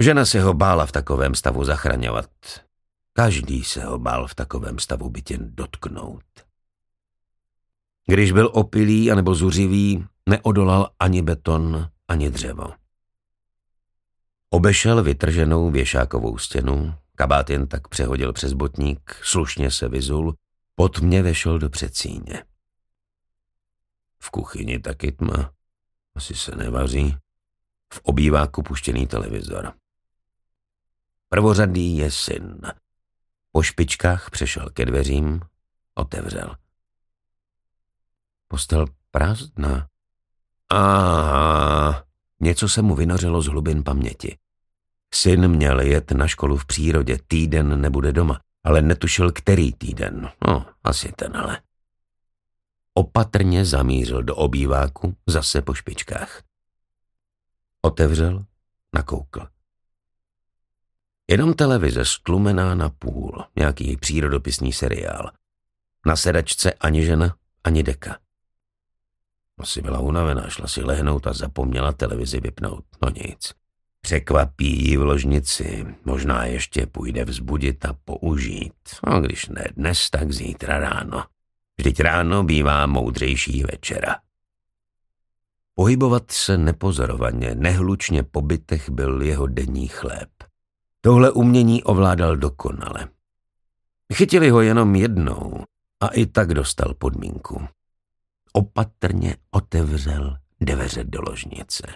Žena 0.00 0.24
se 0.24 0.40
ho 0.40 0.54
bála 0.54 0.86
v 0.86 0.92
takovém 0.92 1.34
stavu 1.34 1.64
zachraňovat. 1.64 2.30
Každý 3.12 3.64
se 3.64 3.84
ho 3.84 3.98
bál 3.98 4.26
v 4.26 4.34
takovém 4.34 4.78
stavu 4.78 5.10
byt 5.10 5.30
jen 5.30 5.50
dotknout. 5.54 6.24
Když 8.06 8.32
byl 8.32 8.50
opilý 8.52 9.12
anebo 9.12 9.34
zuřivý, 9.34 10.04
neodolal 10.28 10.90
ani 10.98 11.22
beton, 11.22 11.88
ani 12.08 12.30
dřevo. 12.30 12.72
Obešel 14.50 15.02
vytrženou 15.02 15.70
věšákovou 15.70 16.38
stěnu, 16.38 16.94
kabát 17.16 17.50
jen 17.50 17.66
tak 17.66 17.88
přehodil 17.88 18.32
přes 18.32 18.52
botník, 18.52 19.16
slušně 19.22 19.70
se 19.70 19.88
vyzul, 19.88 20.34
pod 20.74 21.00
mě 21.00 21.22
vešel 21.22 21.58
do 21.58 21.70
předsíně. 21.70 22.44
V 24.22 24.30
kuchyni 24.30 24.78
taky 24.78 25.12
tma, 25.12 25.52
asi 26.14 26.34
se 26.34 26.56
nevaří. 26.56 27.16
V 27.92 28.00
obýváku 28.02 28.62
puštěný 28.62 29.06
televizor. 29.06 29.72
Prvořadý 31.28 31.96
je 31.96 32.10
syn. 32.10 32.60
Po 33.52 33.62
špičkách 33.62 34.30
přešel 34.30 34.70
ke 34.70 34.84
dveřím, 34.84 35.40
otevřel. 35.94 36.56
Postel 38.48 38.86
prázdná. 39.10 39.88
Aha, 40.68 42.04
něco 42.40 42.68
se 42.68 42.82
mu 42.82 42.94
vynořilo 42.94 43.42
z 43.42 43.46
hlubin 43.46 43.84
paměti. 43.84 44.38
Syn 45.14 45.48
měl 45.48 45.80
jet 45.80 46.10
na 46.10 46.28
školu 46.28 46.56
v 46.56 46.66
přírodě, 46.66 47.18
týden 47.26 47.80
nebude 47.80 48.12
doma, 48.12 48.40
ale 48.64 48.82
netušil, 48.82 49.32
který 49.32 49.72
týden. 49.72 50.30
No, 50.46 50.66
asi 50.84 51.12
ten 51.12 51.36
ale. 51.36 51.60
Opatrně 52.94 53.64
zamířil 53.64 54.22
do 54.22 54.36
obýváku, 54.36 55.16
zase 55.26 55.62
po 55.62 55.74
špičkách. 55.74 56.42
Otevřel, 57.82 58.44
nakoukl. 58.94 59.46
Jenom 61.30 61.54
televize 61.54 62.04
stlumená 62.04 62.74
na 62.74 62.88
půl, 62.88 63.44
nějaký 63.56 63.96
přírodopisný 63.96 64.72
seriál. 64.72 65.30
Na 66.06 66.16
sedačce 66.16 66.72
ani 66.72 67.04
žena, 67.04 67.36
ani 67.64 67.82
deka. 67.82 68.18
Asi 69.58 69.82
byla 69.82 70.00
unavená, 70.00 70.48
šla 70.48 70.66
si 70.66 70.82
lehnout 70.84 71.26
a 71.26 71.32
zapomněla 71.32 71.92
televizi 71.92 72.40
vypnout. 72.40 72.84
No 73.02 73.08
nic. 73.10 73.54
Překvapí 74.00 74.88
ji 74.88 74.96
v 74.96 75.02
ložnici, 75.02 75.86
možná 76.04 76.44
ještě 76.44 76.86
půjde 76.86 77.24
vzbudit 77.24 77.84
a 77.84 77.92
použít. 78.04 78.74
No 79.06 79.20
když 79.20 79.48
ne 79.48 79.64
dnes, 79.76 80.10
tak 80.10 80.32
zítra 80.32 80.78
ráno. 80.78 81.24
Vždyť 81.78 82.00
ráno 82.00 82.44
bývá 82.44 82.86
moudřejší 82.86 83.62
večera. 83.62 84.16
Pohybovat 85.74 86.30
se 86.30 86.58
nepozorovaně, 86.58 87.54
nehlučně 87.54 88.22
po 88.22 88.42
bytech 88.42 88.90
byl 88.90 89.22
jeho 89.22 89.46
denní 89.46 89.88
chléb. 89.88 90.28
Tohle 91.00 91.30
umění 91.30 91.82
ovládal 91.82 92.36
dokonale. 92.36 93.08
Chytili 94.14 94.50
ho 94.50 94.60
jenom 94.60 94.94
jednou 94.94 95.64
a 96.00 96.08
i 96.08 96.26
tak 96.26 96.54
dostal 96.54 96.94
podmínku. 96.94 97.66
Opatrně 98.52 99.36
otevřel 99.50 100.36
dveře 100.60 101.04
do 101.04 101.20
ložnice. 101.22 101.86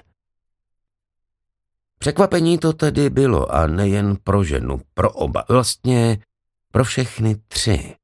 Překvapení 1.98 2.58
to 2.58 2.72
tedy 2.72 3.10
bylo 3.10 3.54
a 3.54 3.66
nejen 3.66 4.16
pro 4.24 4.44
ženu, 4.44 4.80
pro 4.94 5.12
oba. 5.12 5.44
Vlastně 5.48 6.18
Pro 6.76 6.84
všechny 6.84 7.36
tři. 7.48 7.96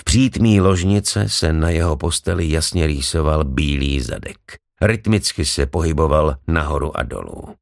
V 0.00 0.04
přítmí 0.04 0.60
ložnice 0.60 1.28
se 1.28 1.52
na 1.52 1.70
jeho 1.70 1.96
posteli 1.96 2.50
jasně 2.50 2.86
rýsoval 2.86 3.44
bílý 3.44 4.00
zadek. 4.00 4.38
Rytmicky 4.82 5.44
se 5.44 5.66
pohyboval 5.66 6.36
nahoru 6.46 6.96
a 6.96 7.02
dolů. 7.02 7.54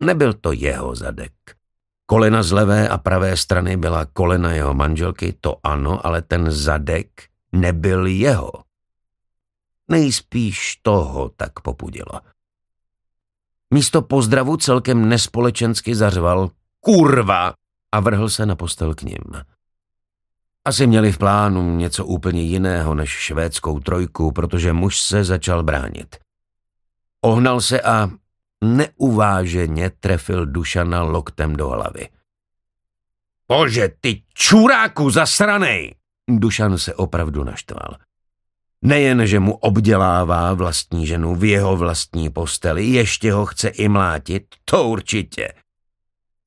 Nebyl 0.00 0.32
to 0.32 0.52
jeho 0.52 0.94
zadek. 0.94 1.32
Kolena 2.06 2.42
z 2.42 2.52
levé 2.52 2.88
a 2.88 2.98
pravé 2.98 3.36
strany 3.36 3.76
byla 3.76 4.04
kolena 4.04 4.52
jeho 4.52 4.74
manželky, 4.74 5.32
to 5.40 5.56
ano, 5.62 6.06
ale 6.06 6.22
ten 6.22 6.50
zadek 6.50 7.08
nebyl 7.52 8.06
jeho. 8.06 8.52
Nejspíš 9.88 10.76
toho 10.82 11.30
tak 11.36 11.60
popudilo. 11.60 12.20
Místo 13.74 14.02
pozdravu 14.02 14.56
celkem 14.56 15.08
nespolečensky 15.08 15.94
zařval 15.94 16.50
kurva 16.80 17.54
a 17.92 18.00
vrhl 18.00 18.28
se 18.28 18.46
na 18.46 18.56
postel 18.56 18.94
k 18.94 19.02
ním. 19.02 19.24
Asi 20.66 20.86
měli 20.86 21.12
v 21.12 21.18
plánu 21.18 21.76
něco 21.76 22.06
úplně 22.06 22.42
jiného 22.42 22.94
než 22.94 23.10
švédskou 23.10 23.80
trojku, 23.80 24.32
protože 24.32 24.72
muž 24.72 25.00
se 25.00 25.24
začal 25.24 25.62
bránit. 25.62 26.16
Ohnal 27.20 27.60
se 27.60 27.80
a 27.80 28.10
neuváženě 28.64 29.90
trefil 29.90 30.46
Dušana 30.46 31.02
loktem 31.02 31.56
do 31.56 31.68
hlavy. 31.68 32.08
Bože, 33.48 33.88
ty 34.00 34.22
čuráku 34.34 35.10
zasranej! 35.10 35.94
Dušan 36.28 36.78
se 36.78 36.94
opravdu 36.94 37.44
naštval. 37.44 37.96
Nejen, 38.82 39.26
že 39.26 39.40
mu 39.40 39.56
obdělává 39.56 40.54
vlastní 40.54 41.06
ženu 41.06 41.34
v 41.34 41.44
jeho 41.44 41.76
vlastní 41.76 42.30
posteli, 42.30 42.86
ještě 42.86 43.32
ho 43.32 43.46
chce 43.46 43.68
i 43.68 43.88
mlátit, 43.88 44.46
to 44.64 44.84
určitě. 44.84 45.52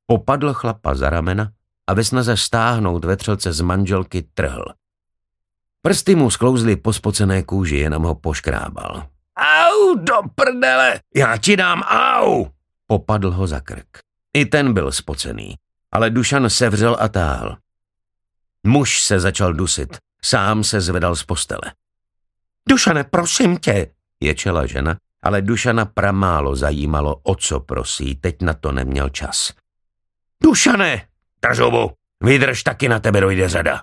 Popadl 0.06 0.52
chlapa 0.52 0.94
za 0.94 1.10
ramena 1.10 1.52
a 1.90 1.94
ve 1.94 2.04
snaze 2.04 2.36
stáhnout 2.36 3.04
vetřelce 3.04 3.52
z 3.52 3.60
manželky 3.60 4.22
trhl. 4.34 4.64
Prsty 5.82 6.14
mu 6.14 6.30
sklouzly 6.30 6.76
po 6.76 6.92
spocené 6.92 7.42
kůži, 7.42 7.76
jenom 7.76 8.02
ho 8.02 8.14
poškrábal. 8.14 9.06
Au, 9.36 9.94
do 9.94 10.14
prdele, 10.34 11.00
já 11.14 11.36
ti 11.36 11.56
dám 11.56 11.82
au! 11.82 12.46
Popadl 12.86 13.30
ho 13.30 13.46
za 13.46 13.60
krk. 13.60 13.98
I 14.34 14.46
ten 14.46 14.74
byl 14.74 14.92
spocený, 14.92 15.54
ale 15.92 16.10
Dušan 16.10 16.50
sevřel 16.50 16.96
a 17.00 17.08
táhl. 17.08 17.56
Muž 18.66 19.02
se 19.02 19.20
začal 19.20 19.52
dusit, 19.52 19.98
sám 20.24 20.64
se 20.64 20.80
zvedal 20.80 21.16
z 21.16 21.24
postele. 21.24 21.72
Dušane, 22.68 23.04
prosím 23.04 23.58
tě, 23.58 23.90
ječela 24.20 24.66
žena, 24.66 24.96
ale 25.22 25.42
Dušana 25.42 25.84
pramálo 25.84 26.56
zajímalo, 26.56 27.16
o 27.22 27.34
co 27.34 27.60
prosí, 27.60 28.14
teď 28.14 28.42
na 28.42 28.54
to 28.54 28.72
neměl 28.72 29.08
čas. 29.08 29.52
Dušane, 30.42 31.09
Držovu, 31.42 31.90
vydrž 32.24 32.62
taky 32.62 32.88
na 32.88 33.00
tebe 33.00 33.20
dojde 33.20 33.48
řada. 33.48 33.82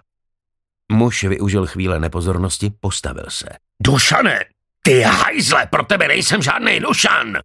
Muž 0.91 1.23
využil 1.23 1.65
chvíle 1.65 1.99
nepozornosti, 1.99 2.69
postavil 2.69 3.25
se. 3.29 3.47
Dušane, 3.79 4.39
ty 4.81 5.01
hajzle, 5.01 5.65
pro 5.65 5.83
tebe 5.83 6.07
nejsem 6.07 6.41
žádný 6.41 6.79
Dušan! 6.79 7.37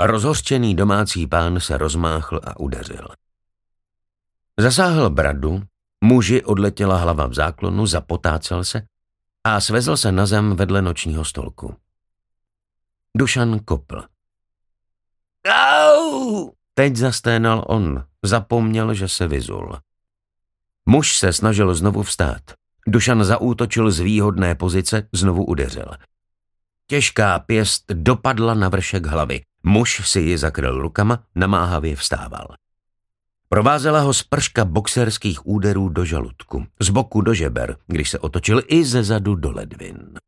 Rozhořčený 0.00 0.76
domácí 0.76 1.26
pán 1.26 1.60
se 1.60 1.78
rozmáchl 1.78 2.40
a 2.44 2.60
udeřil. 2.60 3.08
Zasáhl 4.58 5.10
bradu, 5.10 5.62
muži 6.04 6.42
odletěla 6.42 6.96
hlava 6.96 7.26
v 7.26 7.34
záklonu, 7.34 7.86
zapotácel 7.86 8.64
se 8.64 8.82
a 9.44 9.60
svezl 9.60 9.96
se 9.96 10.12
na 10.12 10.26
zem 10.26 10.56
vedle 10.56 10.82
nočního 10.82 11.24
stolku. 11.24 11.76
Dušan 13.16 13.58
kopl. 13.58 14.04
Au! 15.48 16.50
Teď 16.74 16.96
zasténal 16.96 17.64
on, 17.68 18.04
zapomněl, 18.22 18.94
že 18.94 19.08
se 19.08 19.28
vyzul. 19.28 19.78
Muž 20.86 21.16
se 21.16 21.32
snažil 21.32 21.74
znovu 21.74 22.02
vstát. 22.02 22.42
Dušan 22.86 23.24
zaútočil 23.24 23.90
z 23.90 24.00
výhodné 24.00 24.54
pozice, 24.54 25.08
znovu 25.12 25.44
udeřil. 25.44 25.90
Těžká 26.86 27.38
pěst 27.38 27.84
dopadla 27.92 28.54
na 28.54 28.68
vršek 28.68 29.06
hlavy. 29.06 29.40
Muž 29.62 30.08
si 30.08 30.20
ji 30.20 30.38
zakryl 30.38 30.82
rukama, 30.82 31.22
namáhavě 31.34 31.96
vstával. 31.96 32.46
Provázela 33.48 34.00
ho 34.00 34.14
sprška 34.14 34.64
boxerských 34.64 35.46
úderů 35.46 35.88
do 35.88 36.04
žaludku, 36.04 36.66
z 36.80 36.90
boku 36.90 37.20
do 37.20 37.34
žeber, 37.34 37.76
když 37.86 38.10
se 38.10 38.18
otočil 38.18 38.62
i 38.66 38.84
ze 38.84 39.04
zadu 39.04 39.34
do 39.34 39.52
ledvin. 39.52 40.18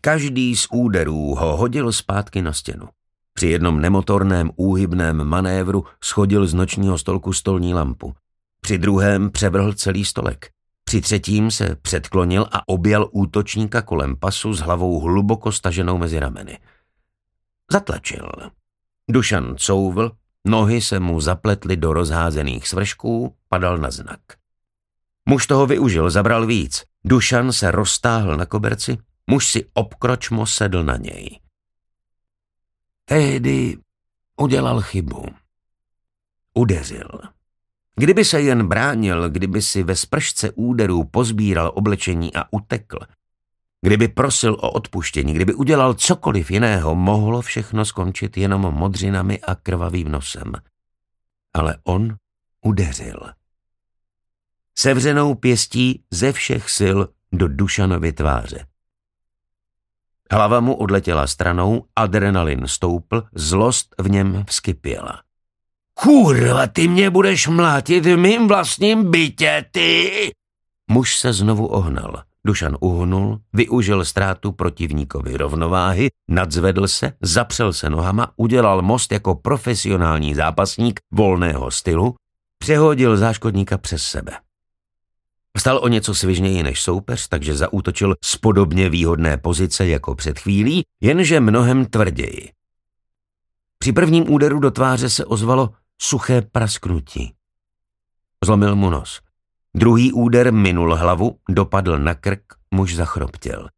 Každý 0.00 0.56
z 0.56 0.66
úderů 0.72 1.34
ho 1.34 1.56
hodil 1.56 1.92
zpátky 1.92 2.42
na 2.42 2.52
stěnu. 2.52 2.88
Při 3.36 3.46
jednom 3.46 3.80
nemotorném 3.80 4.50
úhybném 4.56 5.24
manévru 5.24 5.84
schodil 6.04 6.46
z 6.46 6.54
nočního 6.54 6.98
stolku 6.98 7.32
stolní 7.32 7.74
lampu. 7.74 8.14
Při 8.60 8.78
druhém 8.78 9.30
převrhl 9.30 9.72
celý 9.72 10.04
stolek. 10.04 10.50
Při 10.84 11.00
třetím 11.00 11.50
se 11.50 11.76
předklonil 11.82 12.46
a 12.52 12.68
objel 12.68 13.08
útočníka 13.12 13.82
kolem 13.82 14.16
pasu 14.16 14.54
s 14.54 14.60
hlavou 14.60 15.00
hluboko 15.00 15.52
staženou 15.52 15.98
mezi 15.98 16.20
rameny. 16.20 16.58
Zatlačil. 17.72 18.32
Dušan 19.10 19.54
couvl, 19.56 20.12
nohy 20.46 20.80
se 20.80 21.00
mu 21.00 21.20
zapletly 21.20 21.76
do 21.76 21.92
rozházených 21.92 22.68
svršků, 22.68 23.34
padal 23.48 23.78
na 23.78 23.90
znak. 23.90 24.20
Muž 25.28 25.46
toho 25.46 25.66
využil, 25.66 26.10
zabral 26.10 26.46
víc. 26.46 26.84
Dušan 27.04 27.52
se 27.52 27.70
roztáhl 27.70 28.36
na 28.36 28.46
koberci, 28.46 28.98
muž 29.26 29.46
si 29.46 29.64
obkročmo 29.74 30.46
sedl 30.46 30.84
na 30.84 30.96
něj. 30.96 31.45
Tehdy 33.08 33.78
udělal 34.36 34.80
chybu. 34.80 35.24
Udeřil. 36.54 37.08
Kdyby 37.96 38.24
se 38.24 38.40
jen 38.40 38.68
bránil, 38.68 39.30
kdyby 39.30 39.62
si 39.62 39.82
ve 39.82 39.96
spršce 39.96 40.50
úderů 40.50 41.04
pozbíral 41.04 41.72
oblečení 41.74 42.34
a 42.34 42.52
utekl, 42.52 42.98
kdyby 43.80 44.08
prosil 44.08 44.54
o 44.54 44.70
odpuštění, 44.70 45.32
kdyby 45.32 45.54
udělal 45.54 45.94
cokoliv 45.94 46.50
jiného, 46.50 46.94
mohlo 46.94 47.42
všechno 47.42 47.84
skončit 47.84 48.36
jenom 48.36 48.60
modřinami 48.60 49.40
a 49.40 49.54
krvavým 49.54 50.08
nosem. 50.08 50.52
Ale 51.54 51.78
on 51.84 52.16
udeřil. 52.60 53.20
Sevřenou 54.74 55.34
pěstí 55.34 56.04
ze 56.10 56.32
všech 56.32 56.70
sil 56.78 56.98
do 57.32 57.48
Dušanovy 57.48 58.12
tváře. 58.12 58.66
Hlava 60.32 60.60
mu 60.60 60.74
odletěla 60.74 61.26
stranou, 61.26 61.84
adrenalin 61.96 62.62
stoupl, 62.66 63.22
zlost 63.34 63.94
v 63.98 64.10
něm 64.10 64.44
vzkypěla. 64.48 65.20
Kurva, 65.94 66.66
ty 66.66 66.88
mě 66.88 67.10
budeš 67.10 67.48
mlátit 67.48 68.06
v 68.06 68.16
mým 68.16 68.48
vlastním 68.48 69.10
bytě, 69.10 69.64
ty! 69.70 70.30
Muž 70.90 71.16
se 71.18 71.32
znovu 71.32 71.66
ohnal. 71.66 72.22
Dušan 72.46 72.76
uhnul, 72.80 73.40
využil 73.52 74.04
ztrátu 74.04 74.52
protivníkovi 74.52 75.36
rovnováhy, 75.36 76.08
nadzvedl 76.28 76.88
se, 76.88 77.12
zapřel 77.22 77.72
se 77.72 77.90
nohama, 77.90 78.32
udělal 78.36 78.82
most 78.82 79.12
jako 79.12 79.34
profesionální 79.34 80.34
zápasník 80.34 81.00
volného 81.12 81.70
stylu, 81.70 82.14
přehodil 82.58 83.16
záškodníka 83.16 83.78
přes 83.78 84.02
sebe. 84.02 84.32
Vstal 85.56 85.78
o 85.82 85.88
něco 85.88 86.14
svižněji 86.14 86.62
než 86.62 86.82
soupeř, 86.82 87.28
takže 87.28 87.56
zaútočil 87.56 88.14
z 88.24 88.36
podobně 88.36 88.90
výhodné 88.90 89.36
pozice 89.36 89.86
jako 89.86 90.14
před 90.14 90.38
chvílí, 90.38 90.84
jenže 91.00 91.40
mnohem 91.40 91.86
tvrději. 91.86 92.50
Při 93.78 93.92
prvním 93.92 94.32
úderu 94.32 94.60
do 94.60 94.70
tváře 94.70 95.10
se 95.10 95.24
ozvalo 95.24 95.70
suché 96.02 96.42
prasknutí. 96.42 97.34
Zlomil 98.44 98.76
mu 98.76 98.90
nos. 98.90 99.20
Druhý 99.74 100.12
úder 100.12 100.52
minul 100.52 100.94
hlavu, 100.94 101.38
dopadl 101.48 101.98
na 101.98 102.14
krk, 102.14 102.42
muž 102.70 102.94
zachroptěl. 102.94 103.68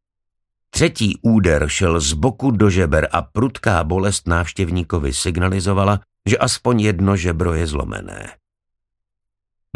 Třetí 0.70 1.18
úder 1.22 1.68
šel 1.68 2.00
z 2.00 2.12
boku 2.12 2.50
do 2.50 2.70
žeber 2.70 3.08
a 3.12 3.22
prudká 3.22 3.84
bolest 3.84 4.28
návštěvníkovi 4.28 5.14
signalizovala, 5.14 6.00
že 6.28 6.38
aspoň 6.38 6.80
jedno 6.80 7.16
žebro 7.16 7.54
je 7.54 7.66
zlomené. 7.66 8.36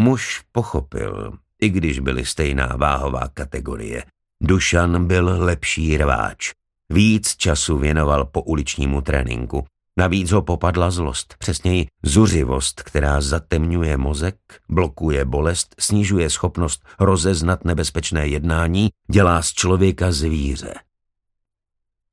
Muž 0.01 0.43
pochopil, 0.53 1.33
i 1.63 1.69
když 1.69 1.99
byly 1.99 2.27
stejná 2.27 2.67
váhová 2.67 3.29
kategorie. 3.35 4.05
Dušan 4.41 5.07
byl 5.07 5.45
lepší 5.45 5.97
rváč. 5.97 6.53
Víc 6.91 7.37
času 7.37 7.79
věnoval 7.79 8.25
po 8.25 8.43
uličnímu 8.43 9.01
tréninku. 9.01 9.65
Navíc 9.97 10.31
ho 10.31 10.43
popadla 10.43 10.91
zlost, 10.91 11.35
přesněji 11.39 11.87
zuřivost, 12.03 12.83
která 12.83 13.21
zatemňuje 13.21 13.97
mozek, 13.97 14.37
blokuje 14.69 15.25
bolest, 15.25 15.75
snižuje 15.79 16.31
schopnost 16.31 16.85
rozeznat 17.01 17.65
nebezpečné 17.65 18.27
jednání, 18.27 18.91
dělá 19.11 19.43
z 19.43 19.53
člověka 19.53 20.13
zvíře. 20.13 20.75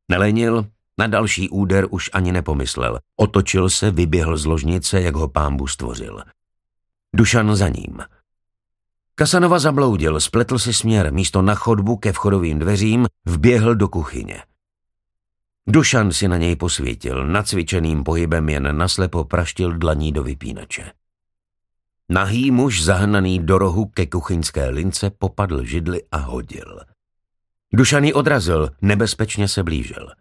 Nelenil, 0.09 0.65
na 0.97 1.07
další 1.07 1.49
úder 1.49 1.87
už 1.89 2.09
ani 2.13 2.31
nepomyslel. 2.31 2.99
Otočil 3.15 3.69
se, 3.69 3.91
vyběhl 3.91 4.37
z 4.37 4.45
ložnice, 4.45 5.01
jak 5.01 5.15
ho 5.15 5.27
pámbu 5.27 5.67
stvořil. 5.67 6.23
Dušan 7.15 7.55
za 7.55 7.69
ním– 7.69 7.99
Kasanova 9.19 9.59
zabloudil, 9.59 10.19
spletl 10.19 10.59
si 10.59 10.73
směr, 10.73 11.13
místo 11.13 11.41
na 11.41 11.55
chodbu 11.55 11.97
ke 11.97 12.11
vchodovým 12.11 12.59
dveřím 12.59 13.07
vběhl 13.25 13.75
do 13.75 13.87
kuchyně. 13.87 14.43
Dušan 15.67 16.11
si 16.11 16.27
na 16.27 16.37
něj 16.37 16.55
posvítil, 16.55 17.27
nacvičeným 17.27 18.03
pohybem 18.03 18.49
jen 18.49 18.77
naslepo 18.77 19.23
praštil 19.23 19.77
dlaní 19.77 20.11
do 20.11 20.23
vypínače. 20.23 20.91
Nahý 22.09 22.51
muž 22.51 22.83
zahnaný 22.83 23.39
do 23.39 23.57
rohu 23.57 23.85
ke 23.85 24.05
kuchyňské 24.07 24.69
lince 24.69 25.09
popadl 25.09 25.63
židli 25.63 26.03
a 26.11 26.17
hodil. 26.17 26.79
Dušan 27.73 28.03
ji 28.03 28.13
odrazil, 28.13 28.69
nebezpečně 28.81 29.47
se 29.47 29.63
blížil. 29.63 30.11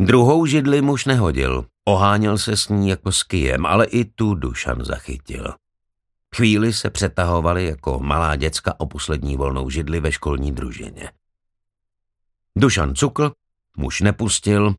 Druhou 0.00 0.46
židli 0.46 0.82
muž 0.82 1.04
nehodil, 1.04 1.64
oháněl 1.84 2.38
se 2.38 2.56
s 2.56 2.68
ní 2.68 2.88
jako 2.88 3.12
s 3.12 3.22
kyjem, 3.22 3.66
ale 3.66 3.86
i 3.86 4.04
tu 4.04 4.34
Dušan 4.34 4.84
zachytil. 4.84 5.54
Chvíli 6.36 6.72
se 6.72 6.90
přetahovali 6.90 7.66
jako 7.66 7.98
malá 7.98 8.36
děcka 8.36 8.74
o 8.80 8.86
poslední 8.86 9.36
volnou 9.36 9.70
židli 9.70 10.00
ve 10.00 10.12
školní 10.12 10.52
družině. 10.52 11.10
Dušan 12.56 12.94
cukl, 12.94 13.32
muž 13.76 14.00
nepustil, 14.00 14.74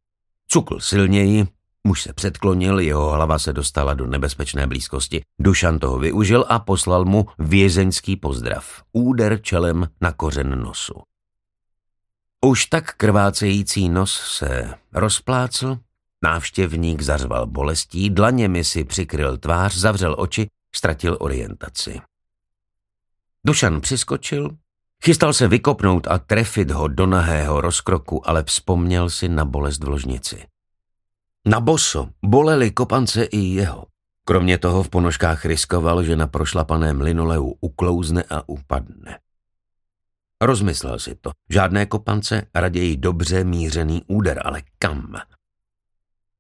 cukl 0.48 0.80
silněji, 0.80 1.48
muž 1.84 2.02
se 2.02 2.14
předklonil, 2.14 2.80
jeho 2.80 3.10
hlava 3.10 3.40
se 3.40 3.54
dostala 3.54 3.94
do 3.94 4.08
nebezpečné 4.08 4.68
blízkosti. 4.68 5.22
Dušan 5.40 5.80
toho 5.80 6.00
využil 6.00 6.46
a 6.50 6.60
poslal 6.60 7.06
mu 7.06 7.26
vězeňský 7.40 8.16
pozdrav. 8.16 8.84
Úder 8.92 9.42
čelem 9.42 9.88
na 10.02 10.12
kořen 10.12 10.60
nosu. 10.60 10.94
Už 12.46 12.66
tak 12.66 12.94
krvácející 12.94 13.90
nos 13.90 14.14
se 14.38 14.74
rozplácl, 14.94 15.78
návštěvník 16.24 17.02
zařval 17.02 17.48
bolestí, 17.48 18.10
dlaněmi 18.10 18.64
si 18.64 18.84
přikryl 18.84 19.38
tvář, 19.38 19.78
zavřel 19.78 20.16
oči, 20.20 20.50
ztratil 20.76 21.18
orientaci. 21.20 22.02
Dušan 23.46 23.82
přiskočil, 23.82 24.50
chystal 25.04 25.34
se 25.34 25.48
vykopnout 25.48 26.08
a 26.08 26.18
trefit 26.18 26.72
ho 26.72 26.88
do 26.88 27.06
nahého 27.06 27.62
rozkroku, 27.62 28.30
ale 28.30 28.44
vzpomněl 28.44 29.10
si 29.10 29.30
na 29.30 29.46
bolest 29.46 29.84
v 29.84 29.88
ložnici. 29.88 30.46
Na 31.48 31.60
boso 31.60 32.10
bolely 32.26 32.72
kopance 32.72 33.24
i 33.24 33.38
jeho. 33.38 33.86
Kromě 34.26 34.58
toho 34.58 34.84
v 34.84 34.90
ponožkách 34.90 35.46
riskoval, 35.46 36.04
že 36.04 36.16
na 36.16 36.28
prošlapaném 36.28 37.02
linoleu 37.02 37.58
uklouzne 37.62 38.24
a 38.30 38.50
upadne. 38.50 39.20
Rozmyslel 40.42 41.00
si 41.00 41.16
to. 41.16 41.32
Žádné 41.50 41.86
kopance, 41.86 42.46
raději 42.56 42.98
dobře 42.98 43.44
mířený 43.44 44.04
úder, 44.08 44.42
ale 44.46 44.62
kam? 44.80 45.16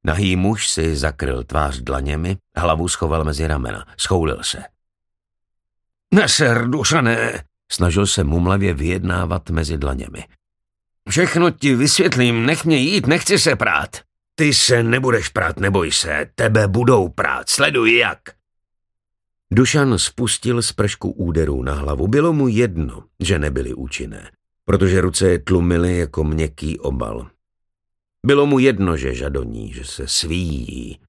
Nahý 0.03 0.35
muž 0.35 0.69
si 0.69 0.95
zakryl 0.95 1.43
tvář 1.43 1.77
dlaněmi, 1.77 2.38
hlavu 2.55 2.88
schoval 2.88 3.23
mezi 3.23 3.47
ramena, 3.47 3.85
schoulil 3.97 4.39
se. 4.43 4.63
Neser, 6.13 6.67
dušané, 6.67 7.43
snažil 7.71 8.07
se 8.07 8.23
mumlavě 8.23 8.73
vyjednávat 8.73 9.49
mezi 9.49 9.77
dlaněmi. 9.77 10.23
Všechno 11.09 11.51
ti 11.51 11.75
vysvětlím, 11.75 12.45
nech 12.45 12.65
mě 12.65 12.77
jít, 12.77 13.07
nechci 13.07 13.39
se 13.39 13.55
prát. 13.55 13.97
Ty 14.35 14.53
se 14.53 14.83
nebudeš 14.83 15.29
prát, 15.29 15.59
neboj 15.59 15.91
se, 15.91 16.29
tebe 16.35 16.67
budou 16.67 17.09
prát, 17.09 17.49
sleduj 17.49 17.97
jak. 17.97 18.19
Dušan 19.51 19.97
spustil 19.97 20.62
z 20.62 20.71
pršku 20.71 21.09
úderů 21.09 21.63
na 21.63 21.73
hlavu. 21.73 22.07
Bylo 22.07 22.33
mu 22.33 22.47
jedno, 22.47 23.03
že 23.19 23.39
nebyly 23.39 23.73
účinné, 23.73 24.31
protože 24.65 25.01
ruce 25.01 25.29
je 25.29 25.39
tlumily 25.39 25.97
jako 25.97 26.23
měkký 26.23 26.79
obal. 26.79 27.29
Bylo 28.25 28.45
mu 28.45 28.60
jedno, 28.60 28.97
že 28.97 29.15
žadoní, 29.15 29.73
že 29.73 29.86
se 29.86 30.08
svíjí. 30.08 30.99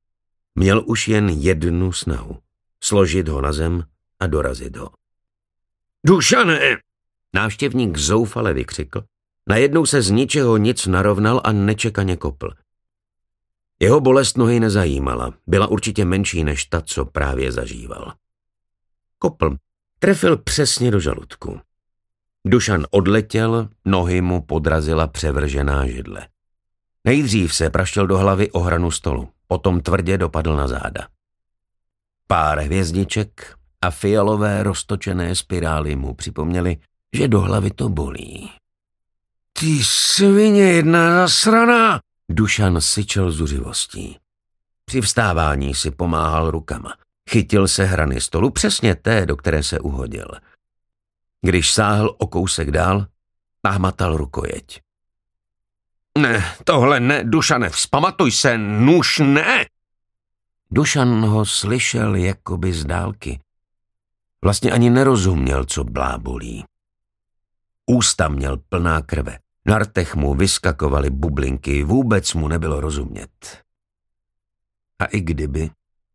Měl 0.54 0.82
už 0.86 1.08
jen 1.08 1.28
jednu 1.28 1.92
snahu. 1.92 2.38
Složit 2.82 3.28
ho 3.28 3.40
na 3.40 3.52
zem 3.52 3.84
a 4.20 4.26
dorazit 4.26 4.76
ho. 4.76 4.90
Dušane! 6.06 6.78
Návštěvník 7.34 7.98
zoufale 7.98 8.52
vykřikl. 8.52 9.04
Najednou 9.48 9.86
se 9.86 10.02
z 10.02 10.10
ničeho 10.10 10.56
nic 10.56 10.86
narovnal 10.86 11.40
a 11.44 11.52
nečekaně 11.52 12.16
kopl. 12.16 12.50
Jeho 13.80 14.00
bolest 14.00 14.36
nohy 14.36 14.60
nezajímala. 14.60 15.34
Byla 15.46 15.66
určitě 15.66 16.04
menší 16.04 16.44
než 16.44 16.64
ta, 16.64 16.80
co 16.80 17.04
právě 17.04 17.52
zažíval. 17.52 18.12
Kopl. 19.18 19.56
Trefil 19.98 20.36
přesně 20.36 20.90
do 20.90 21.00
žaludku. 21.00 21.60
Dušan 22.44 22.86
odletěl, 22.90 23.68
nohy 23.84 24.20
mu 24.20 24.42
podrazila 24.42 25.06
převržená 25.06 25.86
židle. 25.86 26.28
Nejdřív 27.04 27.54
se 27.54 27.70
praštil 27.70 28.06
do 28.06 28.18
hlavy 28.18 28.50
o 28.50 28.60
hranu 28.60 28.90
stolu, 28.90 29.28
potom 29.46 29.80
tvrdě 29.80 30.18
dopadl 30.18 30.56
na 30.56 30.68
záda. 30.68 31.08
Pár 32.26 32.58
hvězdiček 32.58 33.54
a 33.82 33.90
fialové 33.90 34.62
roztočené 34.62 35.34
spirály 35.36 35.96
mu 35.96 36.14
připomněli, 36.14 36.76
že 37.12 37.28
do 37.28 37.40
hlavy 37.40 37.70
to 37.70 37.88
bolí. 37.88 38.50
Ty 39.52 39.84
svině 39.84 40.62
jedna 40.62 41.14
zasraná! 41.14 42.00
Dušan 42.28 42.80
syčel 42.80 43.30
zuřivostí. 43.30 44.18
Při 44.84 45.00
vstávání 45.00 45.74
si 45.74 45.90
pomáhal 45.90 46.50
rukama. 46.50 46.94
Chytil 47.30 47.68
se 47.68 47.84
hrany 47.84 48.20
stolu, 48.20 48.50
přesně 48.50 48.94
té, 48.94 49.26
do 49.26 49.36
které 49.36 49.62
se 49.62 49.80
uhodil. 49.80 50.28
Když 51.42 51.72
sáhl 51.72 52.16
o 52.18 52.26
kousek 52.26 52.70
dál, 52.70 53.06
nahmatal 53.64 54.16
rukojeť. 54.16 54.80
Ne, 56.18 56.44
tohle 56.64 57.00
ne, 57.00 57.24
Dušane, 57.24 57.70
vzpamatuj 57.70 58.30
se, 58.30 58.58
nůž 58.58 59.18
ne! 59.18 59.66
Dušan 60.70 61.26
ho 61.26 61.46
slyšel 61.46 62.14
jakoby 62.14 62.72
z 62.72 62.84
dálky. 62.84 63.40
Vlastně 64.42 64.72
ani 64.72 64.90
nerozuměl, 64.90 65.64
co 65.64 65.84
blábolí. 65.84 66.64
Ústa 67.86 68.28
měl 68.28 68.56
plná 68.56 69.02
krve. 69.02 69.38
Na 69.66 69.78
rtech 69.78 70.14
mu 70.14 70.34
vyskakovaly 70.34 71.10
bublinky, 71.10 71.84
vůbec 71.84 72.34
mu 72.34 72.48
nebylo 72.48 72.80
rozumět. 72.80 73.64
A 74.98 75.04
i 75.04 75.20
kdyby, 75.20 75.70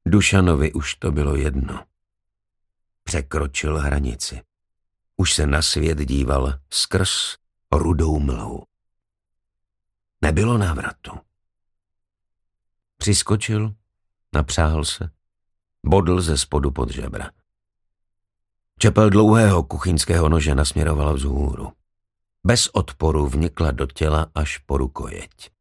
Dušanovi 0.06 0.74
už 0.74 0.96
to 0.96 1.12
bylo 1.12 1.36
jedno. 1.36 1.84
Překročil 3.04 3.78
hranici. 3.78 4.42
Už 5.18 5.34
se 5.34 5.48
na 5.48 5.62
svět 5.62 6.06
díval 6.06 6.54
skrz 6.70 7.36
rudou 7.72 8.20
mlhu. 8.20 8.64
Nebylo 10.22 10.58
návratu. 10.58 11.12
Přiskočil, 12.98 13.74
napřáhl 14.34 14.86
se, 14.86 15.10
bodl 15.86 16.22
ze 16.22 16.38
spodu 16.38 16.72
pod 16.72 16.92
žebra. 16.92 17.32
Čepel 18.80 19.10
dlouhého 19.10 19.64
kuchyňského 19.64 20.30
nože 20.30 20.56
nasměrovala 20.56 21.14
vzhůru. 21.14 21.72
Bez 22.44 22.68
odporu 22.68 23.28
vnikla 23.28 23.72
do 23.72 23.86
těla 23.86 24.32
až 24.36 24.58
po 24.58 24.78
rukojeť. 24.78 25.52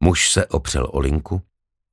Muž 0.00 0.30
se 0.30 0.46
opřel 0.46 0.88
o 0.92 1.00
linku, 1.00 1.42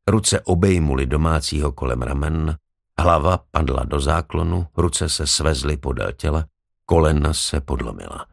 ruce 0.08 0.42
obejmuli 0.42 1.06
domácího 1.06 1.72
kolem 1.72 2.02
ramen, 2.02 2.58
hlava 3.00 3.38
padla 3.52 3.84
do 3.84 4.00
záklonu, 4.00 4.68
ruce 4.78 5.10
se 5.10 5.28
svezly 5.28 5.78
podél 5.78 6.12
těla, 6.12 6.46
kolena 6.86 7.34
se 7.34 7.62
podlomila. 7.62 8.26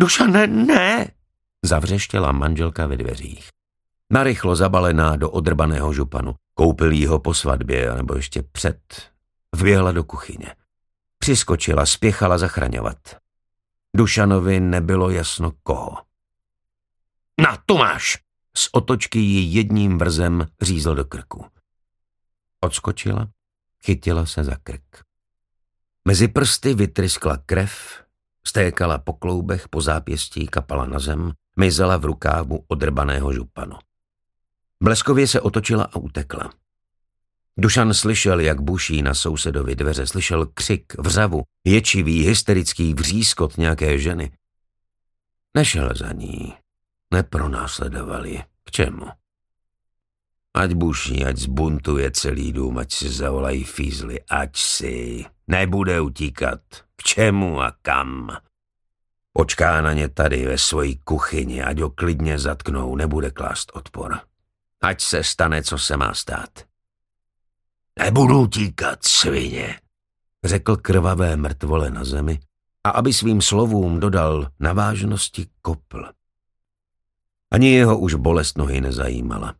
Duša, 0.00 0.26
ne, 0.26 0.46
ne, 0.46 1.10
zavřeštěla 1.66 2.32
manželka 2.32 2.86
ve 2.86 2.96
dveřích. 2.96 3.48
Narychlo 4.12 4.56
zabalená 4.56 5.16
do 5.16 5.30
odrbaného 5.30 5.92
županu. 5.92 6.34
Koupil 6.54 6.92
jí 6.92 7.06
ho 7.06 7.18
po 7.18 7.34
svatbě, 7.34 7.94
nebo 7.94 8.14
ještě 8.14 8.42
před. 8.42 8.80
Vběhla 9.54 9.92
do 9.92 10.04
kuchyně. 10.04 10.54
Přiskočila, 11.18 11.86
spěchala 11.86 12.38
zachraňovat. 12.38 12.98
Dušanovi 13.96 14.60
nebylo 14.60 15.10
jasno 15.10 15.52
koho. 15.62 15.96
Na, 17.40 17.58
tu 17.66 17.78
máš! 17.78 18.18
Z 18.56 18.68
otočky 18.72 19.18
ji 19.18 19.56
jedním 19.56 19.98
vrzem 19.98 20.46
řízl 20.62 20.94
do 20.94 21.04
krku. 21.04 21.46
Odskočila, 22.60 23.28
chytila 23.84 24.26
se 24.26 24.44
za 24.44 24.56
krk. 24.62 25.04
Mezi 26.04 26.28
prsty 26.28 26.74
vytryskla 26.74 27.36
krev, 27.46 28.02
stékala 28.46 28.98
po 28.98 29.12
kloubech, 29.12 29.68
po 29.68 29.80
zápěstí, 29.80 30.46
kapala 30.46 30.86
na 30.86 30.98
zem, 30.98 31.32
mizela 31.56 31.96
v 31.96 32.04
rukávu 32.04 32.64
odrbaného 32.68 33.32
županu. 33.32 33.76
Bleskově 34.82 35.28
se 35.28 35.40
otočila 35.40 35.84
a 35.84 35.96
utekla. 35.96 36.52
Dušan 37.58 37.94
slyšel, 37.94 38.40
jak 38.40 38.60
buší 38.60 39.02
na 39.02 39.14
sousedovi 39.14 39.76
dveře, 39.76 40.06
slyšel 40.06 40.46
křik, 40.46 40.98
vřavu, 40.98 41.42
ječivý, 41.64 42.22
hysterický 42.22 42.94
vřískot 42.94 43.58
nějaké 43.58 43.98
ženy. 43.98 44.32
Nešel 45.54 45.90
za 45.94 46.12
ní, 46.12 46.54
nepronásledovali. 47.10 48.42
K 48.64 48.70
čemu? 48.70 49.06
Ať 50.54 50.72
buší, 50.72 51.24
ať 51.24 51.36
zbuntuje 51.36 52.10
celý 52.10 52.52
dům, 52.52 52.78
ať 52.78 52.92
si 52.92 53.08
zavolají 53.08 53.64
fízly, 53.64 54.20
ať 54.30 54.56
si. 54.56 55.24
Nebude 55.46 56.00
utíkat. 56.00 56.60
K 56.96 57.02
čemu 57.02 57.60
a 57.60 57.72
kam? 57.82 58.36
Počká 59.36 59.80
na 59.80 59.92
ně 59.92 60.08
tady 60.08 60.46
ve 60.46 60.58
svojí 60.58 60.96
kuchyni, 60.96 61.62
ať 61.62 61.80
ho 61.80 61.90
klidně 61.90 62.38
zatknou, 62.38 62.96
nebude 62.96 63.30
klást 63.30 63.72
odpor. 63.74 64.20
Ať 64.80 65.00
se 65.00 65.24
stane, 65.24 65.62
co 65.62 65.78
se 65.78 65.96
má 65.96 66.14
stát. 66.14 66.50
Nebudu 67.98 68.40
utíkat, 68.40 69.04
svině, 69.04 69.80
řekl 70.44 70.76
krvavé 70.76 71.36
mrtvole 71.36 71.90
na 71.90 72.04
zemi 72.04 72.40
a 72.84 72.90
aby 72.90 73.12
svým 73.12 73.42
slovům 73.42 74.00
dodal 74.00 74.48
na 74.60 74.72
vážnosti 74.72 75.46
kopl. 75.62 76.06
Ani 77.50 77.72
jeho 77.72 77.98
už 77.98 78.14
bolest 78.14 78.58
nohy 78.58 78.80
nezajímala. 78.80 79.54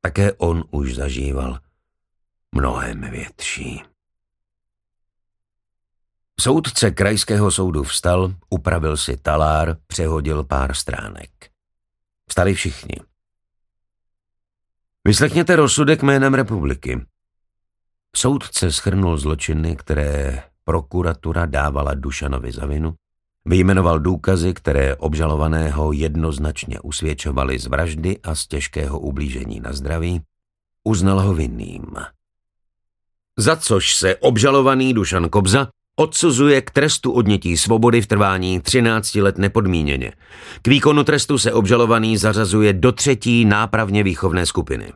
Také 0.00 0.32
on 0.32 0.64
už 0.70 0.94
zažíval 0.94 1.58
mnohem 2.52 3.00
větší. 3.00 3.89
Soudce 6.40 6.90
krajského 6.90 7.50
soudu 7.50 7.82
vstal, 7.82 8.34
upravil 8.50 8.96
si 8.96 9.16
talár, 9.16 9.76
přehodil 9.86 10.44
pár 10.44 10.74
stránek. 10.74 11.30
Vstali 12.28 12.54
všichni. 12.54 12.96
Vyslechněte 15.04 15.56
rozsudek 15.56 16.02
jménem 16.02 16.34
republiky. 16.34 17.06
Soudce 18.16 18.72
schrnul 18.72 19.18
zločiny, 19.18 19.76
které 19.76 20.42
prokuratura 20.64 21.46
dávala 21.46 21.94
Dušanovi 21.94 22.52
za 22.52 22.66
vinu, 22.66 22.94
vyjmenoval 23.44 24.00
důkazy, 24.00 24.54
které 24.54 24.96
obžalovaného 24.96 25.92
jednoznačně 25.92 26.80
usvědčovaly 26.80 27.58
z 27.58 27.66
vraždy 27.66 28.18
a 28.22 28.34
z 28.34 28.46
těžkého 28.46 28.98
ublížení 28.98 29.60
na 29.60 29.72
zdraví, 29.72 30.20
uznal 30.84 31.20
ho 31.20 31.34
vinným. 31.34 31.86
Za 33.36 33.56
což 33.56 33.94
se 33.94 34.16
obžalovaný 34.16 34.94
Dušan 34.94 35.28
Kobza 35.28 35.68
odsuzuje 36.00 36.60
k 36.60 36.70
trestu 36.70 37.12
odnětí 37.12 37.56
svobody 37.56 38.02
v 38.02 38.06
trvání 38.06 38.60
13 38.60 39.14
let 39.14 39.38
nepodmíněně. 39.38 40.12
K 40.62 40.68
výkonu 40.68 41.04
trestu 41.04 41.38
se 41.38 41.52
obžalovaný 41.52 42.16
zařazuje 42.16 42.72
do 42.72 42.92
třetí 42.92 43.44
nápravně 43.44 44.02
výchovné 44.02 44.46
skupiny. 44.46 44.92